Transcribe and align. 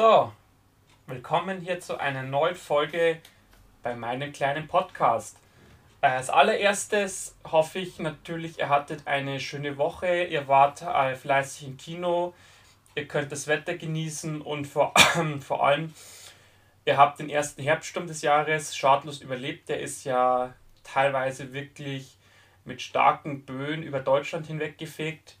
So, 0.00 0.32
willkommen 1.08 1.60
hier 1.60 1.80
zu 1.80 1.98
einer 1.98 2.22
neuen 2.22 2.54
Folge 2.54 3.18
bei 3.82 3.96
meinem 3.96 4.30
kleinen 4.30 4.68
Podcast. 4.68 5.36
Äh, 6.02 6.06
als 6.06 6.30
allererstes 6.30 7.34
hoffe 7.44 7.80
ich 7.80 7.98
natürlich, 7.98 8.60
ihr 8.60 8.68
hattet 8.68 9.08
eine 9.08 9.40
schöne 9.40 9.76
Woche, 9.76 10.22
ihr 10.22 10.46
wart 10.46 10.82
äh, 10.82 11.16
fleißig 11.16 11.66
im 11.66 11.76
Kino, 11.78 12.32
ihr 12.94 13.08
könnt 13.08 13.32
das 13.32 13.48
Wetter 13.48 13.76
genießen 13.76 14.40
und 14.40 14.66
vor, 14.68 14.94
vor 15.40 15.66
allem, 15.66 15.92
ihr 16.84 16.96
habt 16.96 17.18
den 17.18 17.28
ersten 17.28 17.64
Herbststurm 17.64 18.06
des 18.06 18.22
Jahres 18.22 18.76
schadlos 18.76 19.20
überlebt. 19.20 19.68
Der 19.68 19.80
ist 19.80 20.04
ja 20.04 20.54
teilweise 20.84 21.52
wirklich 21.52 22.16
mit 22.64 22.82
starken 22.82 23.44
Böen 23.44 23.82
über 23.82 23.98
Deutschland 23.98 24.46
hinweg 24.46 24.78
gefegt 24.78 25.38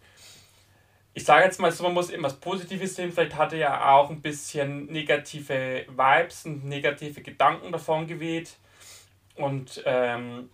ich 1.14 1.24
sage 1.24 1.44
jetzt 1.44 1.58
mal 1.58 1.72
so, 1.72 1.82
man 1.82 1.94
muss 1.94 2.10
immer 2.10 2.28
was 2.28 2.38
Positives 2.38 2.94
sehen. 2.94 3.12
Vielleicht 3.12 3.36
hatte 3.36 3.56
er 3.56 3.92
auch 3.92 4.10
ein 4.10 4.22
bisschen 4.22 4.86
negative 4.86 5.84
Vibes 5.88 6.44
und 6.44 6.64
negative 6.64 7.22
Gedanken 7.22 7.72
davon 7.72 8.06
geweht. 8.06 8.56
Und 9.34 9.82
ähm, 9.84 10.50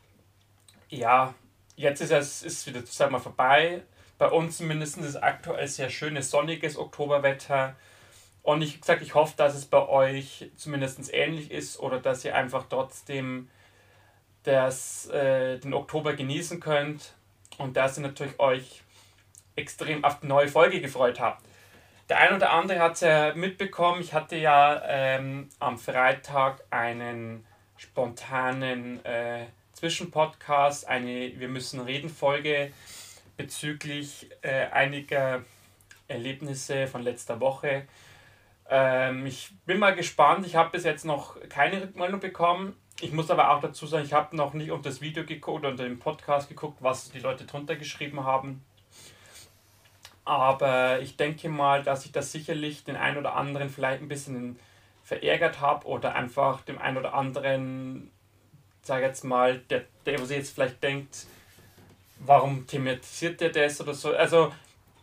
ja, 0.88 1.34
jetzt 1.76 2.00
ist 2.00 2.12
es 2.12 2.42
ist 2.42 2.66
wieder 2.66 3.10
mal 3.10 3.18
vorbei. 3.18 3.82
Bei 4.16 4.28
uns 4.28 4.58
zumindest 4.58 4.98
ist 4.98 5.06
es 5.06 5.16
aktuell 5.16 5.66
sehr 5.66 5.90
schönes 5.90 6.30
sonniges 6.30 6.78
Oktoberwetter. 6.78 7.76
Und 8.42 8.62
ich 8.62 8.78
sage, 8.84 9.02
ich 9.02 9.14
hoffe, 9.14 9.34
dass 9.36 9.54
es 9.54 9.64
bei 9.64 9.88
euch 9.88 10.50
zumindest 10.56 11.12
ähnlich 11.12 11.50
ist 11.50 11.80
oder 11.80 11.98
dass 11.98 12.24
ihr 12.24 12.34
einfach 12.36 12.66
trotzdem 12.68 13.48
das, 14.44 15.06
äh, 15.08 15.58
den 15.58 15.74
Oktober 15.74 16.12
genießen 16.12 16.60
könnt 16.60 17.14
und 17.58 17.76
dass 17.76 17.96
ihr 17.98 18.02
natürlich 18.02 18.38
euch 18.38 18.83
extrem 19.56 20.04
auf 20.04 20.20
die 20.20 20.26
neue 20.26 20.48
Folge 20.48 20.80
gefreut 20.80 21.20
habt. 21.20 21.44
Der 22.08 22.18
ein 22.18 22.34
oder 22.34 22.52
andere 22.52 22.80
hat 22.80 22.94
es 22.94 23.00
ja 23.00 23.34
mitbekommen, 23.34 24.00
ich 24.00 24.12
hatte 24.12 24.36
ja 24.36 24.82
ähm, 24.86 25.48
am 25.58 25.78
Freitag 25.78 26.62
einen 26.70 27.46
spontanen 27.76 29.04
äh, 29.04 29.46
Zwischenpodcast, 29.72 30.86
eine 30.86 31.38
Wir 31.38 31.48
müssen 31.48 31.80
reden 31.80 32.10
Folge 32.10 32.72
bezüglich 33.36 34.30
äh, 34.42 34.66
einiger 34.66 35.42
Erlebnisse 36.06 36.86
von 36.86 37.02
letzter 37.02 37.40
Woche. 37.40 37.86
Ähm, 38.68 39.26
ich 39.26 39.52
bin 39.66 39.78
mal 39.78 39.94
gespannt, 39.94 40.46
ich 40.46 40.56
habe 40.56 40.70
bis 40.70 40.84
jetzt 40.84 41.04
noch 41.04 41.36
keine 41.48 41.82
Rückmeldung 41.82 42.20
bekommen. 42.20 42.76
Ich 43.00 43.12
muss 43.12 43.30
aber 43.30 43.50
auch 43.50 43.60
dazu 43.60 43.86
sagen, 43.86 44.04
ich 44.04 44.12
habe 44.12 44.36
noch 44.36 44.54
nicht 44.54 44.70
unter 44.70 44.88
das 44.88 45.00
Video 45.00 45.24
geguckt 45.24 45.60
oder 45.60 45.70
unter 45.70 45.84
den 45.84 45.98
Podcast 45.98 46.48
geguckt, 46.48 46.78
was 46.80 47.10
die 47.10 47.18
Leute 47.18 47.44
drunter 47.44 47.76
geschrieben 47.76 48.24
haben. 48.24 48.64
Aber 50.24 51.00
ich 51.00 51.16
denke 51.16 51.48
mal, 51.48 51.82
dass 51.82 52.06
ich 52.06 52.12
das 52.12 52.32
sicherlich 52.32 52.84
den 52.84 52.96
einen 52.96 53.18
oder 53.18 53.36
anderen 53.36 53.68
vielleicht 53.68 54.02
ein 54.02 54.08
bisschen 54.08 54.58
verärgert 55.02 55.60
habe 55.60 55.86
oder 55.86 56.14
einfach 56.14 56.62
dem 56.62 56.78
einen 56.78 56.96
oder 56.96 57.12
anderen, 57.14 58.10
sage 58.82 59.04
jetzt 59.04 59.24
mal, 59.24 59.58
der, 59.70 59.84
der 60.06 60.20
was 60.20 60.30
jetzt 60.30 60.54
vielleicht 60.54 60.82
denkt, 60.82 61.26
warum 62.20 62.66
thematisiert 62.66 63.40
der 63.40 63.50
das 63.50 63.80
oder 63.80 63.92
so. 63.92 64.14
Also 64.14 64.50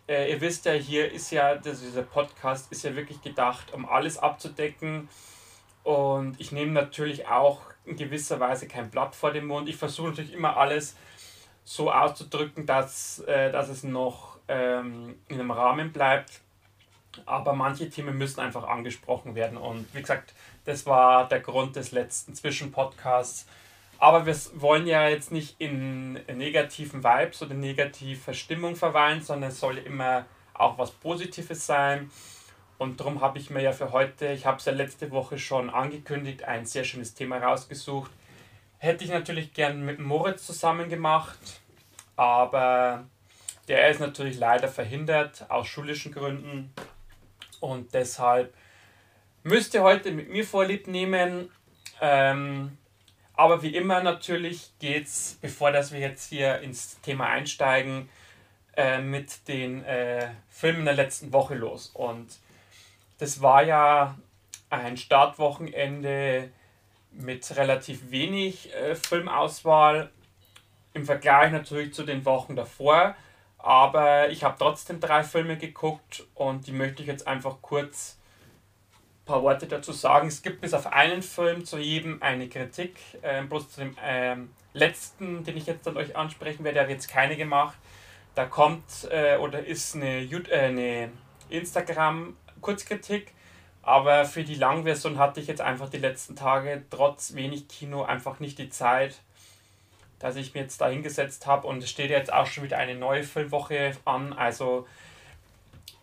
äh, 0.08 0.32
ihr 0.32 0.42
wisst 0.42 0.66
ja, 0.66 0.74
hier 0.74 1.12
ist 1.12 1.32
ja, 1.32 1.56
das, 1.56 1.82
dieser 1.82 2.02
Podcast 2.02 2.72
ist 2.72 2.84
ja 2.84 2.96
wirklich 2.96 3.22
gedacht, 3.22 3.74
um 3.74 3.88
alles 3.88 4.18
abzudecken. 4.18 5.08
Und 5.84 6.40
ich 6.40 6.52
nehme 6.52 6.72
natürlich 6.72 7.28
auch 7.28 7.62
in 7.86 7.96
gewisser 7.96 8.40
Weise 8.40 8.68
kein 8.68 8.90
Blatt 8.90 9.16
vor 9.16 9.32
den 9.32 9.46
Mund. 9.46 9.70
Ich 9.70 9.76
versuche 9.76 10.10
natürlich 10.10 10.34
immer 10.34 10.58
alles 10.58 10.96
so 11.64 11.92
auszudrücken, 11.92 12.66
dass, 12.66 13.20
äh, 13.20 13.52
dass 13.52 13.70
es 13.70 13.84
noch 13.84 14.31
ähm, 14.48 15.16
in 15.28 15.40
einem 15.40 15.52
Rahmen 15.52 15.92
bleibt. 15.92 16.42
Aber 17.26 17.54
manche 17.54 17.90
Themen 17.90 18.18
müssen 18.18 18.40
einfach 18.40 18.66
angesprochen 18.68 19.36
werden. 19.36 19.58
Und 19.58 19.94
wie 19.94 20.02
gesagt, 20.02 20.34
das 20.66 20.86
war 20.86 21.28
der 21.28 21.42
Grund 21.42 21.76
des 21.76 21.92
letzten 21.92 22.36
Zwischenpodcasts. 22.36 23.48
Aber 24.00 24.26
wir 24.26 24.36
wollen 24.56 24.88
ja 24.88 25.08
jetzt 25.10 25.32
nicht 25.32 25.56
in 25.60 26.14
negativen 26.14 27.04
Vibes 27.04 27.42
oder 27.44 27.54
negativer 27.54 28.34
Stimmung 28.34 28.76
verweilen, 28.76 29.22
sondern 29.22 29.52
es 29.52 29.60
soll 29.60 29.78
immer 29.78 30.26
auch 30.54 30.78
was 30.78 30.92
Positives 30.92 31.66
sein. 31.66 32.10
Und 32.78 33.00
darum 33.00 33.22
habe 33.22 33.38
ich 33.38 33.52
mir 33.52 33.62
ja 33.62 33.74
für 33.74 33.92
heute, 33.92 34.32
ich 34.32 34.48
habe 34.48 34.58
es 34.58 34.66
ja 34.66 34.72
letzte 34.72 35.12
Woche 35.12 35.38
schon 35.38 35.70
angekündigt, 35.70 36.46
ein 36.46 36.66
sehr 36.66 36.84
schönes 36.84 37.14
Thema 37.14 37.38
rausgesucht. 37.38 38.10
Hätte 38.80 39.04
ich 39.04 39.12
natürlich 39.12 39.54
gern 39.54 39.86
mit 39.86 40.00
Moritz 40.00 40.48
zusammen 40.48 40.90
gemacht, 40.90 41.38
aber 42.16 43.06
der 43.72 43.88
ist 43.88 44.02
natürlich 44.02 44.38
leider 44.38 44.68
verhindert 44.68 45.46
aus 45.48 45.66
schulischen 45.66 46.12
Gründen 46.12 46.74
und 47.62 47.94
deshalb 47.94 48.54
müsst 49.44 49.74
ihr 49.74 49.82
heute 49.82 50.12
mit 50.12 50.30
mir 50.30 50.44
Vorlieb 50.44 50.88
nehmen. 50.88 51.50
Ähm, 52.02 52.78
aber 53.34 53.64
wie 53.64 53.74
immer 53.74 54.04
natürlich 54.04 54.72
geht 54.80 55.06
es, 55.06 55.38
bevor 55.42 55.72
dass 55.72 55.94
wir 55.94 56.02
jetzt 56.02 56.28
hier 56.28 56.60
ins 56.60 57.00
Thema 57.00 57.28
einsteigen, 57.28 58.10
äh, 58.76 59.00
mit 59.00 59.48
den 59.48 59.86
äh, 59.86 60.28
Filmen 60.50 60.84
der 60.84 60.96
letzten 60.96 61.32
Woche 61.32 61.56
los. 61.56 61.92
Und 61.94 62.28
das 63.20 63.42
war 63.42 63.64
ja 63.64 64.18
ein 64.70 64.98
Startwochenende 64.98 66.52
mit 67.14 67.56
relativ 67.56 68.12
wenig 68.12 68.76
äh, 68.76 68.96
Filmauswahl 68.96 70.10
im 70.94 71.06
Vergleich 71.06 71.54
natürlich 71.54 71.94
zu 71.94 72.04
den 72.04 72.26
Wochen 72.26 72.58
davor. 72.58 73.16
Aber 73.64 74.30
ich 74.30 74.44
habe 74.44 74.56
trotzdem 74.58 75.00
drei 75.00 75.24
Filme 75.24 75.58
geguckt 75.58 76.26
und 76.34 76.66
die 76.66 76.72
möchte 76.72 77.04
ich 77.04 77.08
jetzt 77.08 77.28
einfach 77.28 77.58
kurz 77.62 78.18
ein 79.22 79.26
paar 79.26 79.44
Worte 79.44 79.68
dazu 79.68 79.92
sagen. 79.92 80.28
Es 80.28 80.42
gibt 80.42 80.62
bis 80.62 80.74
auf 80.74 80.88
einen 80.88 81.22
Film 81.22 81.64
zu 81.64 81.78
jedem 81.78 82.22
eine 82.24 82.50
Kritik. 82.50 82.98
Ähm, 83.22 83.50
bloß 83.50 83.70
zu 83.70 83.82
dem 83.82 83.96
ähm, 84.04 84.50
letzten, 84.74 85.44
den 85.44 85.58
ich 85.58 85.68
jetzt 85.68 85.88
an 85.88 85.96
euch 85.96 86.16
ansprechen 86.16 86.64
werde, 86.64 86.82
habe 86.82 86.92
jetzt 86.92 87.08
keine 87.08 87.38
gemacht. 87.38 87.78
Da 88.34 88.46
kommt 88.46 89.08
äh, 89.12 89.38
oder 89.38 89.64
ist 89.64 89.96
eine, 89.96 90.22
äh, 90.22 90.52
eine 90.52 91.12
Instagram-Kurzkritik. 91.50 93.32
Aber 93.84 94.26
für 94.26 94.44
die 94.44 94.56
Langversion 94.56 95.20
hatte 95.20 95.40
ich 95.40 95.48
jetzt 95.48 95.62
einfach 95.62 95.90
die 95.90 95.98
letzten 95.98 96.36
Tage 96.36 96.84
trotz 96.90 97.36
wenig 97.36 97.68
Kino 97.68 98.04
einfach 98.04 98.40
nicht 98.40 98.58
die 98.58 98.70
Zeit 98.70 99.22
dass 100.24 100.36
ich 100.36 100.54
mir 100.54 100.62
jetzt 100.62 100.80
da 100.80 100.90
hingesetzt 100.90 101.48
habe 101.48 101.68
und 101.68 101.84
es 101.84 101.90
steht 101.90 102.10
jetzt 102.10 102.32
auch 102.32 102.46
schon 102.46 102.64
wieder 102.64 102.78
eine 102.78 102.96
neue 102.96 103.24
Filmwoche 103.24 103.94
an. 104.06 104.34
Also 104.34 104.88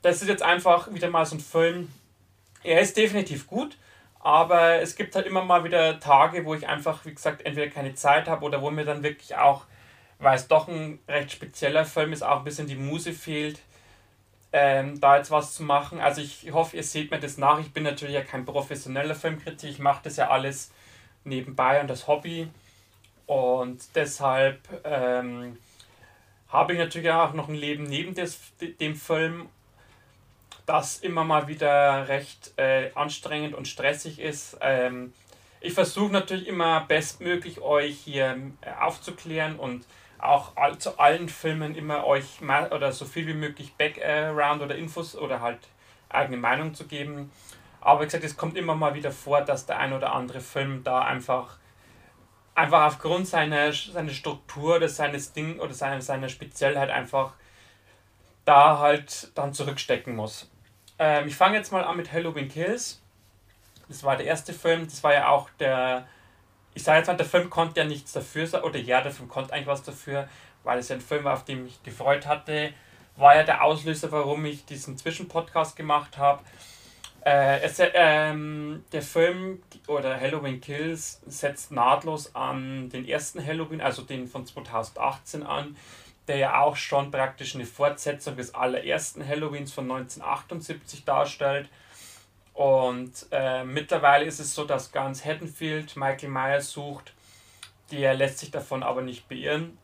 das 0.03 0.23
ist 0.23 0.29
jetzt 0.29 0.43
einfach 0.43 0.93
wieder 0.93 1.11
mal 1.11 1.27
so 1.27 1.37
ein 1.37 1.41
Film. 1.41 1.93
Er 2.63 2.81
ist 2.81 2.97
definitiv 2.97 3.47
gut, 3.47 3.77
aber 4.21 4.81
es 4.81 4.97
gibt 4.97 5.15
halt 5.15 5.27
immer 5.27 5.45
mal 5.45 5.65
wieder 5.65 6.01
Tage, 6.01 6.45
wo 6.45 6.55
ich 6.55 6.67
einfach, 6.67 7.05
wie 7.05 7.15
gesagt, 7.15 7.47
entweder 7.47 7.71
keine 7.71 7.95
Zeit 7.95 8.29
habe 8.29 8.45
oder 8.45 8.61
wo 8.61 8.71
mir 8.71 8.85
dann 8.85 9.03
wirklich 9.03 9.37
auch, 9.37 9.65
weil 10.19 10.37
es 10.37 10.49
doch 10.49 10.69
ein 10.69 10.99
recht 11.09 11.31
spezieller 11.33 11.85
Film 11.85 12.13
ist, 12.13 12.23
auch 12.23 12.39
ein 12.39 12.45
bisschen 12.45 12.67
die 12.67 12.75
Muse 12.75 13.13
fehlt, 13.13 13.61
ähm, 14.53 15.01
da 15.01 15.19
jetzt 15.19 15.31
was 15.31 15.55
zu 15.55 15.63
machen. 15.63 16.01
Also 16.01 16.21
ich 16.21 16.51
hoffe, 16.53 16.77
ihr 16.77 16.83
seht 16.83 17.11
mir 17.11 17.21
das 17.21 17.39
nach. 17.39 17.61
Ich 17.61 17.73
bin 17.73 17.85
natürlich 17.85 18.15
ja 18.15 18.23
kein 18.23 18.45
professioneller 18.45 19.15
Filmkritiker, 19.15 19.71
ich 19.71 19.79
mache 19.79 20.01
das 20.05 20.17
ja 20.17 20.31
alles 20.31 20.73
nebenbei 21.25 21.81
und 21.81 21.89
das 21.89 22.09
Hobby. 22.09 22.49
Und 23.29 23.95
deshalb 23.95 24.59
ähm, 24.85 25.59
habe 26.49 26.73
ich 26.73 26.79
natürlich 26.79 27.11
auch 27.11 27.35
noch 27.35 27.49
ein 27.49 27.55
Leben 27.55 27.85
neben 27.85 28.15
des, 28.15 28.41
dem 28.81 28.97
Film, 28.97 29.51
das 30.65 31.01
immer 31.01 31.25
mal 31.25 31.47
wieder 31.47 32.09
recht 32.09 32.53
äh, 32.57 32.91
anstrengend 32.95 33.55
und 33.55 33.69
stressig 33.69 34.19
ist. 34.19 34.57
Ähm, 34.63 35.13
ich 35.61 35.75
versuche 35.75 36.11
natürlich 36.11 36.47
immer 36.47 36.81
bestmöglich 36.89 37.61
euch 37.61 37.99
hier 37.99 38.35
äh, 38.63 38.71
aufzuklären 38.81 39.59
und 39.59 39.85
auch 40.19 40.53
zu 40.79 40.99
allen 40.99 41.29
Filmen 41.29 41.75
immer 41.75 42.07
euch 42.07 42.41
mal 42.41 42.73
oder 42.73 42.93
so 42.93 43.05
viel 43.05 43.27
wie 43.27 43.35
möglich 43.35 43.75
Background 43.75 44.63
oder 44.63 44.75
Infos 44.75 45.15
oder 45.17 45.43
halt 45.43 45.59
eigene 46.09 46.39
Meinung 46.39 46.73
zu 46.73 46.87
geben. 46.87 47.31
Aber 47.83 48.01
wie 48.01 48.05
gesagt, 48.07 48.25
es 48.25 48.39
kommt 48.39 48.57
immer 48.57 48.75
mal 48.75 48.95
wieder 48.95 49.13
vor, 49.13 49.43
dass 49.43 49.67
der 49.67 49.79
ein 49.79 49.93
oder 49.93 50.15
andere 50.15 50.41
Film 50.41 50.83
da 50.83 51.03
einfach 51.03 51.59
einfach 52.59 52.87
aufgrund 52.87 53.29
seiner, 53.29 53.73
seiner 53.73 54.11
Struktur 54.11 54.77
oder 54.77 54.89
seines 54.89 55.33
Ding 55.33 55.61
oder 55.61 55.73
seiner, 55.73 56.03
seiner 56.03 56.29
Speziellheit 56.29 56.91
einfach 56.91 57.35
da 58.45 58.79
halt 58.79 59.31
dann 59.37 59.55
zurückstecken 59.55 60.17
muss. 60.17 60.51
Ähm, 60.99 61.29
ich 61.29 61.37
fange 61.37 61.57
jetzt 61.57 61.71
mal 61.71 61.85
an 61.85 61.97
mit 61.97 62.13
Halloween 62.13 62.49
Kills. 62.49 63.01
Das 63.89 64.03
war 64.03 64.17
der 64.17 64.27
erste 64.27 64.53
Film, 64.53 64.87
das 64.87 65.03
war 65.05 65.15
ja 65.15 65.29
auch 65.29 65.49
der, 65.61 66.07
ich 66.75 66.83
sage 66.83 66.99
jetzt 66.99 67.07
mal, 67.07 67.17
der 67.17 67.27
Film 67.27 67.49
konnte 67.49 67.81
ja 67.81 67.87
nichts 67.87 68.13
dafür, 68.13 68.65
oder 68.65 68.79
ja, 68.79 69.01
der 69.01 69.13
Film 69.13 69.29
konnte 69.29 69.53
eigentlich 69.53 69.69
was 69.69 69.83
dafür, 69.85 70.29
weil 70.65 70.79
es 70.79 70.89
ja 70.89 70.97
ein 70.97 71.01
Film 71.01 71.25
war, 71.25 71.35
auf 71.35 71.45
den 71.45 71.59
ich 71.59 71.65
mich 71.65 71.83
gefreut 71.85 72.27
hatte. 72.27 72.73
War 73.17 73.37
ja 73.37 73.45
der 73.45 73.63
Auslöser, 73.63 74.11
warum 74.11 74.45
ich 74.45 74.65
diesen 74.65 74.99
Zwischenpodcast 74.99 75.77
gemacht 75.77 76.19
habe. 76.19 76.43
Äh, 77.25 77.61
es, 77.61 77.81
ähm, 77.81 78.85
der 78.93 79.03
Film 79.03 79.63
oder 79.87 80.19
Halloween 80.19 80.61
Kills 80.61 81.21
setzt 81.27 81.73
nahtlos 81.73 82.35
an 82.35 82.89
den 82.91 83.07
ersten 83.07 83.45
Halloween, 83.45 83.81
also 83.81 84.03
den 84.03 84.29
von 84.29 84.47
2018 84.47 85.43
an, 85.43 85.77
der 86.29 86.37
ja 86.37 86.61
auch 86.61 86.77
schon 86.77 87.11
praktisch 87.11 87.55
eine 87.55 87.67
Fortsetzung 87.67 88.37
des 88.37 88.55
allerersten 88.55 89.27
Halloweens 89.27 89.73
von 89.73 89.91
1978 89.91 91.05
darstellt. 91.05 91.69
Und 92.53 93.27
äh, 93.31 93.65
mittlerweile 93.65 94.25
ist 94.25 94.39
es 94.39 94.55
so, 94.55 94.65
dass 94.65 94.93
ganz 94.93 95.25
Haddonfield 95.25 95.97
Michael 95.97 96.29
Myers 96.29 96.71
sucht. 96.71 97.15
Der 97.91 98.15
lässt 98.15 98.39
sich 98.39 98.51
davon 98.51 98.83
aber 98.83 99.01
nicht 99.01 99.29
beirren 99.29 99.79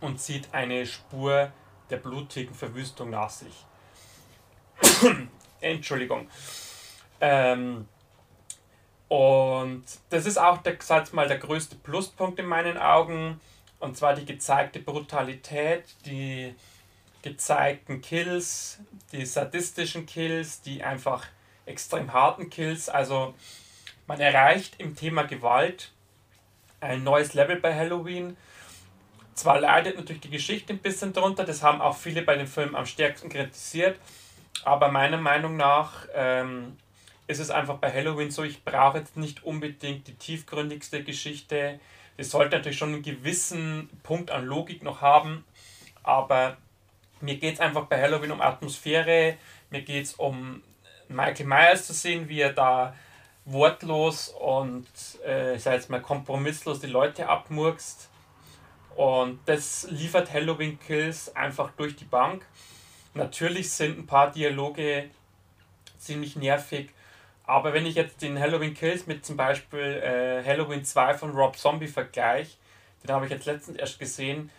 und 0.00 0.20
zieht 0.20 0.48
eine 0.52 0.86
Spur 0.86 1.52
der 1.90 1.98
blutigen 1.98 2.54
Verwüstung 2.54 3.10
nach 3.10 3.30
sich. 3.30 3.66
Entschuldigung. 5.62 6.28
Ähm, 7.20 7.86
und 9.08 9.84
das 10.10 10.26
ist 10.26 10.38
auch 10.38 10.58
der, 10.58 10.76
sag 10.80 11.12
mal, 11.12 11.28
der 11.28 11.38
größte 11.38 11.76
Pluspunkt 11.76 12.38
in 12.38 12.46
meinen 12.46 12.78
Augen. 12.78 13.40
Und 13.78 13.96
zwar 13.96 14.14
die 14.14 14.24
gezeigte 14.24 14.78
Brutalität, 14.78 15.84
die 16.06 16.54
gezeigten 17.22 18.00
Kills, 18.00 18.78
die 19.12 19.24
sadistischen 19.26 20.06
Kills, 20.06 20.62
die 20.62 20.82
einfach 20.82 21.26
extrem 21.66 22.12
harten 22.12 22.50
Kills. 22.50 22.88
Also 22.88 23.34
man 24.06 24.20
erreicht 24.20 24.76
im 24.78 24.96
Thema 24.96 25.22
Gewalt 25.22 25.92
ein 26.80 27.04
neues 27.04 27.34
Level 27.34 27.56
bei 27.56 27.74
Halloween. 27.74 28.36
Zwar 29.34 29.60
leidet 29.60 29.96
natürlich 29.96 30.22
die 30.22 30.30
Geschichte 30.30 30.72
ein 30.72 30.78
bisschen 30.78 31.12
drunter, 31.12 31.44
das 31.44 31.62
haben 31.62 31.80
auch 31.80 31.96
viele 31.96 32.22
bei 32.22 32.36
dem 32.36 32.46
Film 32.46 32.74
am 32.74 32.84
stärksten 32.84 33.30
kritisiert, 33.30 33.98
aber 34.64 34.90
meiner 34.90 35.18
Meinung 35.18 35.56
nach 35.56 36.06
ähm, 36.14 36.76
ist 37.26 37.40
es 37.40 37.50
einfach 37.50 37.78
bei 37.78 37.92
Halloween 37.92 38.30
so, 38.30 38.42
ich 38.44 38.64
brauche 38.64 38.98
jetzt 38.98 39.16
nicht 39.16 39.44
unbedingt 39.44 40.06
die 40.06 40.14
tiefgründigste 40.14 41.02
Geschichte. 41.02 41.80
Es 42.16 42.30
sollte 42.30 42.56
natürlich 42.56 42.78
schon 42.78 42.92
einen 42.92 43.02
gewissen 43.02 43.88
Punkt 44.02 44.30
an 44.30 44.44
Logik 44.44 44.82
noch 44.82 45.00
haben, 45.00 45.44
aber 46.02 46.56
mir 47.20 47.36
geht 47.36 47.54
es 47.54 47.60
einfach 47.60 47.86
bei 47.86 48.00
Halloween 48.00 48.32
um 48.32 48.40
Atmosphäre, 48.40 49.36
mir 49.70 49.82
geht 49.82 50.04
es 50.04 50.14
um 50.14 50.62
Michael 51.08 51.46
Myers 51.46 51.86
zu 51.86 51.92
sehen, 51.92 52.28
wie 52.28 52.40
er 52.40 52.52
da 52.52 52.94
wortlos 53.44 54.28
und 54.28 54.86
äh, 55.26 55.56
ich 55.56 55.62
sage 55.62 55.76
jetzt 55.76 55.90
mal 55.90 56.00
kompromisslos 56.00 56.80
die 56.80 56.86
Leute 56.86 57.28
abmurkst. 57.28 58.08
Und 58.94 59.40
das 59.46 59.86
liefert 59.90 60.32
Halloween 60.32 60.78
Kills 60.78 61.34
einfach 61.34 61.70
durch 61.72 61.96
die 61.96 62.04
Bank. 62.04 62.44
Natürlich 63.14 63.70
sind 63.70 63.98
ein 63.98 64.06
paar 64.06 64.30
Dialoge 64.30 65.10
ziemlich 65.98 66.36
nervig, 66.36 66.90
aber 67.44 67.72
wenn 67.74 67.86
ich 67.86 67.94
jetzt 67.94 68.22
den 68.22 68.38
Halloween 68.38 68.74
Kills 68.74 69.06
mit 69.06 69.24
zum 69.26 69.36
Beispiel 69.36 69.80
äh, 69.80 70.42
Halloween 70.44 70.84
2 70.84 71.14
von 71.14 71.30
Rob 71.32 71.56
Zombie 71.56 71.88
vergleiche, 71.88 72.56
den 73.02 73.10
habe 73.14 73.26
ich 73.26 73.30
jetzt 73.30 73.46
letztens 73.46 73.76
erst 73.76 73.98
gesehen, 73.98 74.50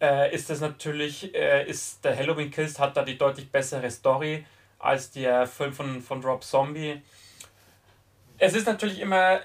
äh, 0.00 0.34
ist 0.34 0.50
das 0.50 0.60
natürlich, 0.60 1.34
äh, 1.34 1.66
ist 1.68 2.04
der 2.04 2.16
Halloween 2.16 2.50
Kills 2.50 2.78
hat 2.78 2.96
da 2.96 3.02
die 3.02 3.16
deutlich 3.16 3.50
bessere 3.50 3.90
Story 3.90 4.44
als 4.78 5.10
der 5.10 5.46
Film 5.46 5.72
von, 5.72 6.00
von 6.02 6.22
Rob 6.22 6.42
Zombie. 6.42 7.00
Es 8.38 8.54
ist 8.54 8.66
natürlich 8.66 9.00
immer 9.00 9.40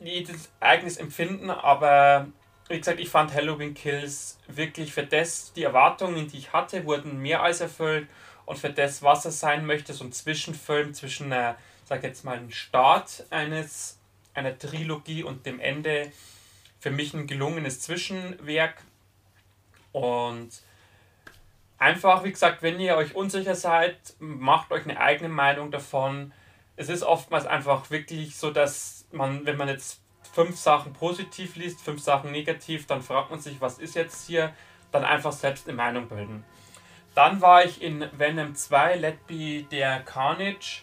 jedes 0.00 0.50
eigenes 0.60 0.96
Empfinden, 0.96 1.50
aber 1.50 2.26
wie 2.68 2.78
gesagt, 2.78 3.00
ich 3.00 3.08
fand 3.08 3.32
Halloween 3.32 3.74
Kills 3.74 4.38
wirklich 4.46 4.92
für 4.92 5.04
das, 5.04 5.52
die 5.54 5.62
Erwartungen, 5.62 6.28
die 6.28 6.38
ich 6.38 6.52
hatte, 6.52 6.84
wurden 6.84 7.20
mehr 7.20 7.42
als 7.42 7.60
erfüllt 7.60 8.08
und 8.44 8.58
für 8.58 8.70
das, 8.70 9.02
was 9.02 9.24
er 9.24 9.30
sein 9.30 9.66
möchte, 9.66 9.92
so 9.92 10.04
ein 10.04 10.12
Zwischenfilm 10.12 10.94
zwischen 10.94 11.32
einer, 11.32 11.56
sag 11.84 12.02
jetzt 12.02 12.24
mal, 12.24 12.36
einem 12.36 12.50
Start 12.50 13.24
eines, 13.30 13.98
einer 14.34 14.58
Trilogie 14.58 15.22
und 15.22 15.46
dem 15.46 15.60
Ende, 15.60 16.12
für 16.80 16.90
mich 16.90 17.14
ein 17.14 17.26
gelungenes 17.26 17.80
Zwischenwerk 17.80 18.82
und 19.92 20.50
einfach, 21.78 22.24
wie 22.24 22.30
gesagt, 22.30 22.62
wenn 22.62 22.78
ihr 22.78 22.96
euch 22.96 23.14
unsicher 23.14 23.54
seid, 23.54 23.98
macht 24.18 24.70
euch 24.70 24.84
eine 24.84 25.00
eigene 25.00 25.28
Meinung 25.28 25.70
davon. 25.70 26.32
Es 26.76 26.88
ist 26.88 27.02
oftmals 27.02 27.46
einfach 27.46 27.90
wirklich 27.90 28.36
so, 28.36 28.50
dass 28.50 29.06
man, 29.10 29.44
wenn 29.46 29.56
man 29.56 29.68
jetzt 29.68 30.00
fünf 30.34 30.56
Sachen 30.56 30.92
positiv 30.92 31.56
liest, 31.56 31.80
fünf 31.80 32.02
Sachen 32.02 32.32
negativ, 32.32 32.86
dann 32.86 33.02
fragt 33.02 33.30
man 33.30 33.40
sich, 33.40 33.60
was 33.60 33.78
ist 33.78 33.94
jetzt 33.94 34.26
hier, 34.26 34.52
dann 34.92 35.04
einfach 35.04 35.32
selbst 35.32 35.68
eine 35.68 35.76
Meinung 35.76 36.08
bilden. 36.08 36.44
Dann 37.14 37.40
war 37.40 37.64
ich 37.64 37.82
in 37.82 38.08
Venom 38.12 38.54
2, 38.54 38.96
Let 38.96 39.26
Be 39.26 39.64
der 39.70 40.00
Carnage. 40.00 40.82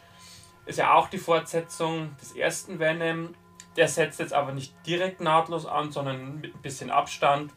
Ist 0.66 0.80
ja 0.80 0.94
auch 0.94 1.10
die 1.10 1.18
Fortsetzung 1.18 2.16
des 2.18 2.36
ersten 2.36 2.80
Venom. 2.80 3.34
Der 3.78 3.88
setzt 3.88 4.20
jetzt 4.20 4.34
aber 4.34 4.52
nicht 4.52 4.74
direkt 4.86 5.22
nahtlos 5.22 5.66
an, 5.66 5.92
sondern 5.92 6.42
mit 6.42 6.54
ein 6.56 6.62
bisschen 6.62 6.92
Abstand. 6.92 7.54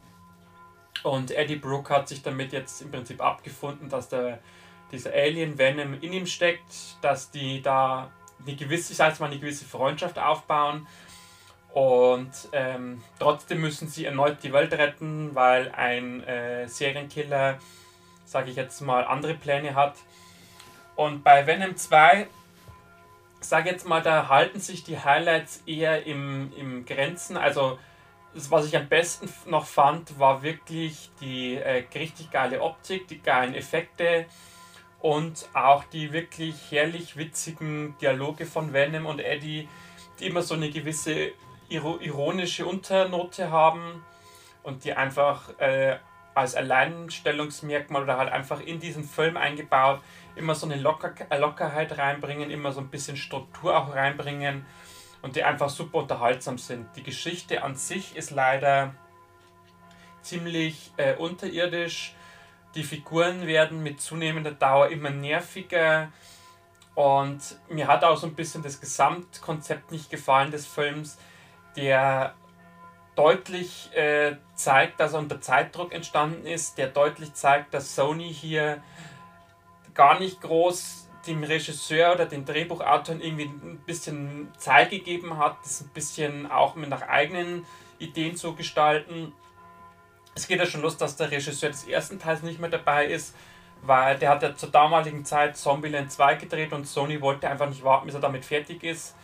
Und 1.03 1.31
Eddie 1.31 1.55
Brooke 1.55 1.93
hat 1.93 2.07
sich 2.07 2.21
damit 2.21 2.53
jetzt 2.53 2.81
im 2.81 2.91
Prinzip 2.91 3.21
abgefunden, 3.21 3.89
dass 3.89 4.09
der, 4.09 4.39
dieser 4.91 5.11
Alien 5.13 5.57
Venom 5.57 5.95
in 6.01 6.13
ihm 6.13 6.25
steckt, 6.25 6.97
dass 7.01 7.31
die 7.31 7.61
da 7.61 8.11
eine 8.45 8.55
gewisse, 8.55 8.91
ich 8.91 8.97
sage 8.97 9.15
mal, 9.19 9.27
eine 9.27 9.39
gewisse 9.39 9.65
Freundschaft 9.65 10.17
aufbauen. 10.17 10.87
Und 11.73 12.31
ähm, 12.51 13.03
trotzdem 13.19 13.61
müssen 13.61 13.87
sie 13.87 14.05
erneut 14.05 14.43
die 14.43 14.51
Welt 14.53 14.73
retten, 14.73 15.35
weil 15.35 15.71
ein 15.71 16.23
äh, 16.23 16.67
Serienkiller, 16.67 17.59
sage 18.25 18.49
ich 18.49 18.55
jetzt 18.55 18.81
mal, 18.81 19.03
andere 19.03 19.35
Pläne 19.35 19.75
hat. 19.75 19.95
Und 20.95 21.23
bei 21.23 21.45
Venom 21.45 21.77
2, 21.77 22.27
sage 23.39 23.69
jetzt 23.69 23.87
mal, 23.87 24.01
da 24.01 24.27
halten 24.27 24.59
sich 24.59 24.83
die 24.83 24.99
Highlights 24.99 25.63
eher 25.65 26.05
im, 26.05 26.51
im 26.57 26.85
Grenzen. 26.85 27.37
Also 27.37 27.77
das, 28.33 28.49
was 28.51 28.65
ich 28.65 28.75
am 28.75 28.87
besten 28.87 29.29
noch 29.45 29.65
fand, 29.65 30.19
war 30.19 30.41
wirklich 30.41 31.11
die 31.21 31.55
äh, 31.55 31.85
richtig 31.93 32.31
geile 32.31 32.61
Optik, 32.61 33.07
die 33.07 33.21
geilen 33.21 33.53
Effekte 33.53 34.25
und 35.01 35.47
auch 35.53 35.83
die 35.85 36.11
wirklich 36.11 36.55
herrlich 36.71 37.15
witzigen 37.15 37.95
Dialoge 37.99 38.45
von 38.45 38.73
Venom 38.73 39.05
und 39.05 39.19
Eddie, 39.19 39.69
die 40.19 40.27
immer 40.27 40.41
so 40.41 40.55
eine 40.55 40.69
gewisse 40.69 41.31
ironische 41.69 42.65
Unternote 42.65 43.51
haben 43.51 44.03
und 44.63 44.83
die 44.83 44.93
einfach 44.93 45.57
äh, 45.59 45.97
als 46.35 46.55
Alleinstellungsmerkmal 46.55 48.03
oder 48.03 48.17
halt 48.17 48.31
einfach 48.31 48.61
in 48.61 48.79
diesen 48.79 49.03
Film 49.03 49.37
eingebaut 49.37 50.01
immer 50.39 50.55
so 50.55 50.65
eine 50.65 50.75
Locker 50.77 51.13
Lockerheit 51.37 51.97
reinbringen, 51.97 52.49
immer 52.49 52.71
so 52.71 52.79
ein 52.79 52.89
bisschen 52.89 53.17
Struktur 53.17 53.77
auch 53.77 53.93
reinbringen 53.93 54.65
und 55.21 55.35
die 55.35 55.43
einfach 55.43 55.69
super 55.69 55.99
unterhaltsam 55.99 56.57
sind. 56.57 56.87
Die 56.95 57.03
Geschichte 57.03 57.61
an 57.63 57.75
sich 57.75 58.15
ist 58.15 58.31
leider 58.31 58.95
ziemlich 60.21 60.91
äh, 60.97 61.15
unterirdisch. 61.15 62.15
Die 62.75 62.83
Figuren 62.83 63.47
werden 63.47 63.83
mit 63.83 63.99
zunehmender 63.99 64.51
Dauer 64.51 64.89
immer 64.89 65.09
nerviger. 65.09 66.11
Und 66.95 67.39
mir 67.69 67.87
hat 67.87 68.03
auch 68.03 68.17
so 68.17 68.27
ein 68.27 68.35
bisschen 68.35 68.63
das 68.63 68.79
Gesamtkonzept 68.79 69.91
nicht 69.91 70.09
gefallen 70.09 70.51
des 70.51 70.65
Films, 70.65 71.17
der 71.75 72.33
deutlich 73.15 73.89
äh, 73.95 74.37
zeigt, 74.55 74.99
dass 74.99 75.13
er 75.13 75.19
unter 75.19 75.41
Zeitdruck 75.41 75.93
entstanden 75.93 76.45
ist, 76.45 76.77
der 76.77 76.87
deutlich 76.87 77.33
zeigt, 77.33 77.73
dass 77.73 77.95
Sony 77.95 78.33
hier 78.33 78.81
gar 79.93 80.19
nicht 80.19 80.41
groß 80.41 81.09
dem 81.27 81.43
Regisseur 81.43 82.13
oder 82.13 82.25
den 82.25 82.45
Drehbuchautoren 82.45 83.21
irgendwie 83.21 83.45
ein 83.45 83.81
bisschen 83.85 84.51
Zeit 84.57 84.89
gegeben 84.89 85.37
hat, 85.37 85.57
das 85.63 85.81
ein 85.81 85.89
bisschen 85.89 86.49
auch 86.49 86.75
mit 86.75 86.89
nach 86.89 87.01
eigenen 87.01 87.65
Ideen 87.99 88.35
zu 88.35 88.55
gestalten. 88.55 89.33
Es 90.35 90.47
geht 90.47 90.59
ja 90.59 90.65
schon 90.65 90.81
los, 90.81 90.95
dass 90.97 91.17
der 91.17 91.29
Regisseur 91.31 91.69
des 91.69 91.85
ersten 91.85 92.19
Teils 92.19 92.41
nicht 92.41 92.59
mehr 92.59 92.69
dabei 92.69 93.05
ist, 93.07 93.35
weil 93.81 94.17
der 94.17 94.29
hat 94.29 94.43
ja 94.43 94.55
zur 94.55 94.69
damaligen 94.69 95.25
Zeit 95.25 95.57
Zombieland 95.57 96.11
2 96.11 96.35
gedreht 96.35 96.71
und 96.73 96.87
Sony 96.87 97.19
wollte 97.21 97.49
einfach 97.49 97.67
nicht 97.67 97.83
warten, 97.83 98.05
bis 98.05 98.15
er 98.15 98.21
damit 98.21 98.45
fertig 98.45 98.83
ist. 98.83 99.15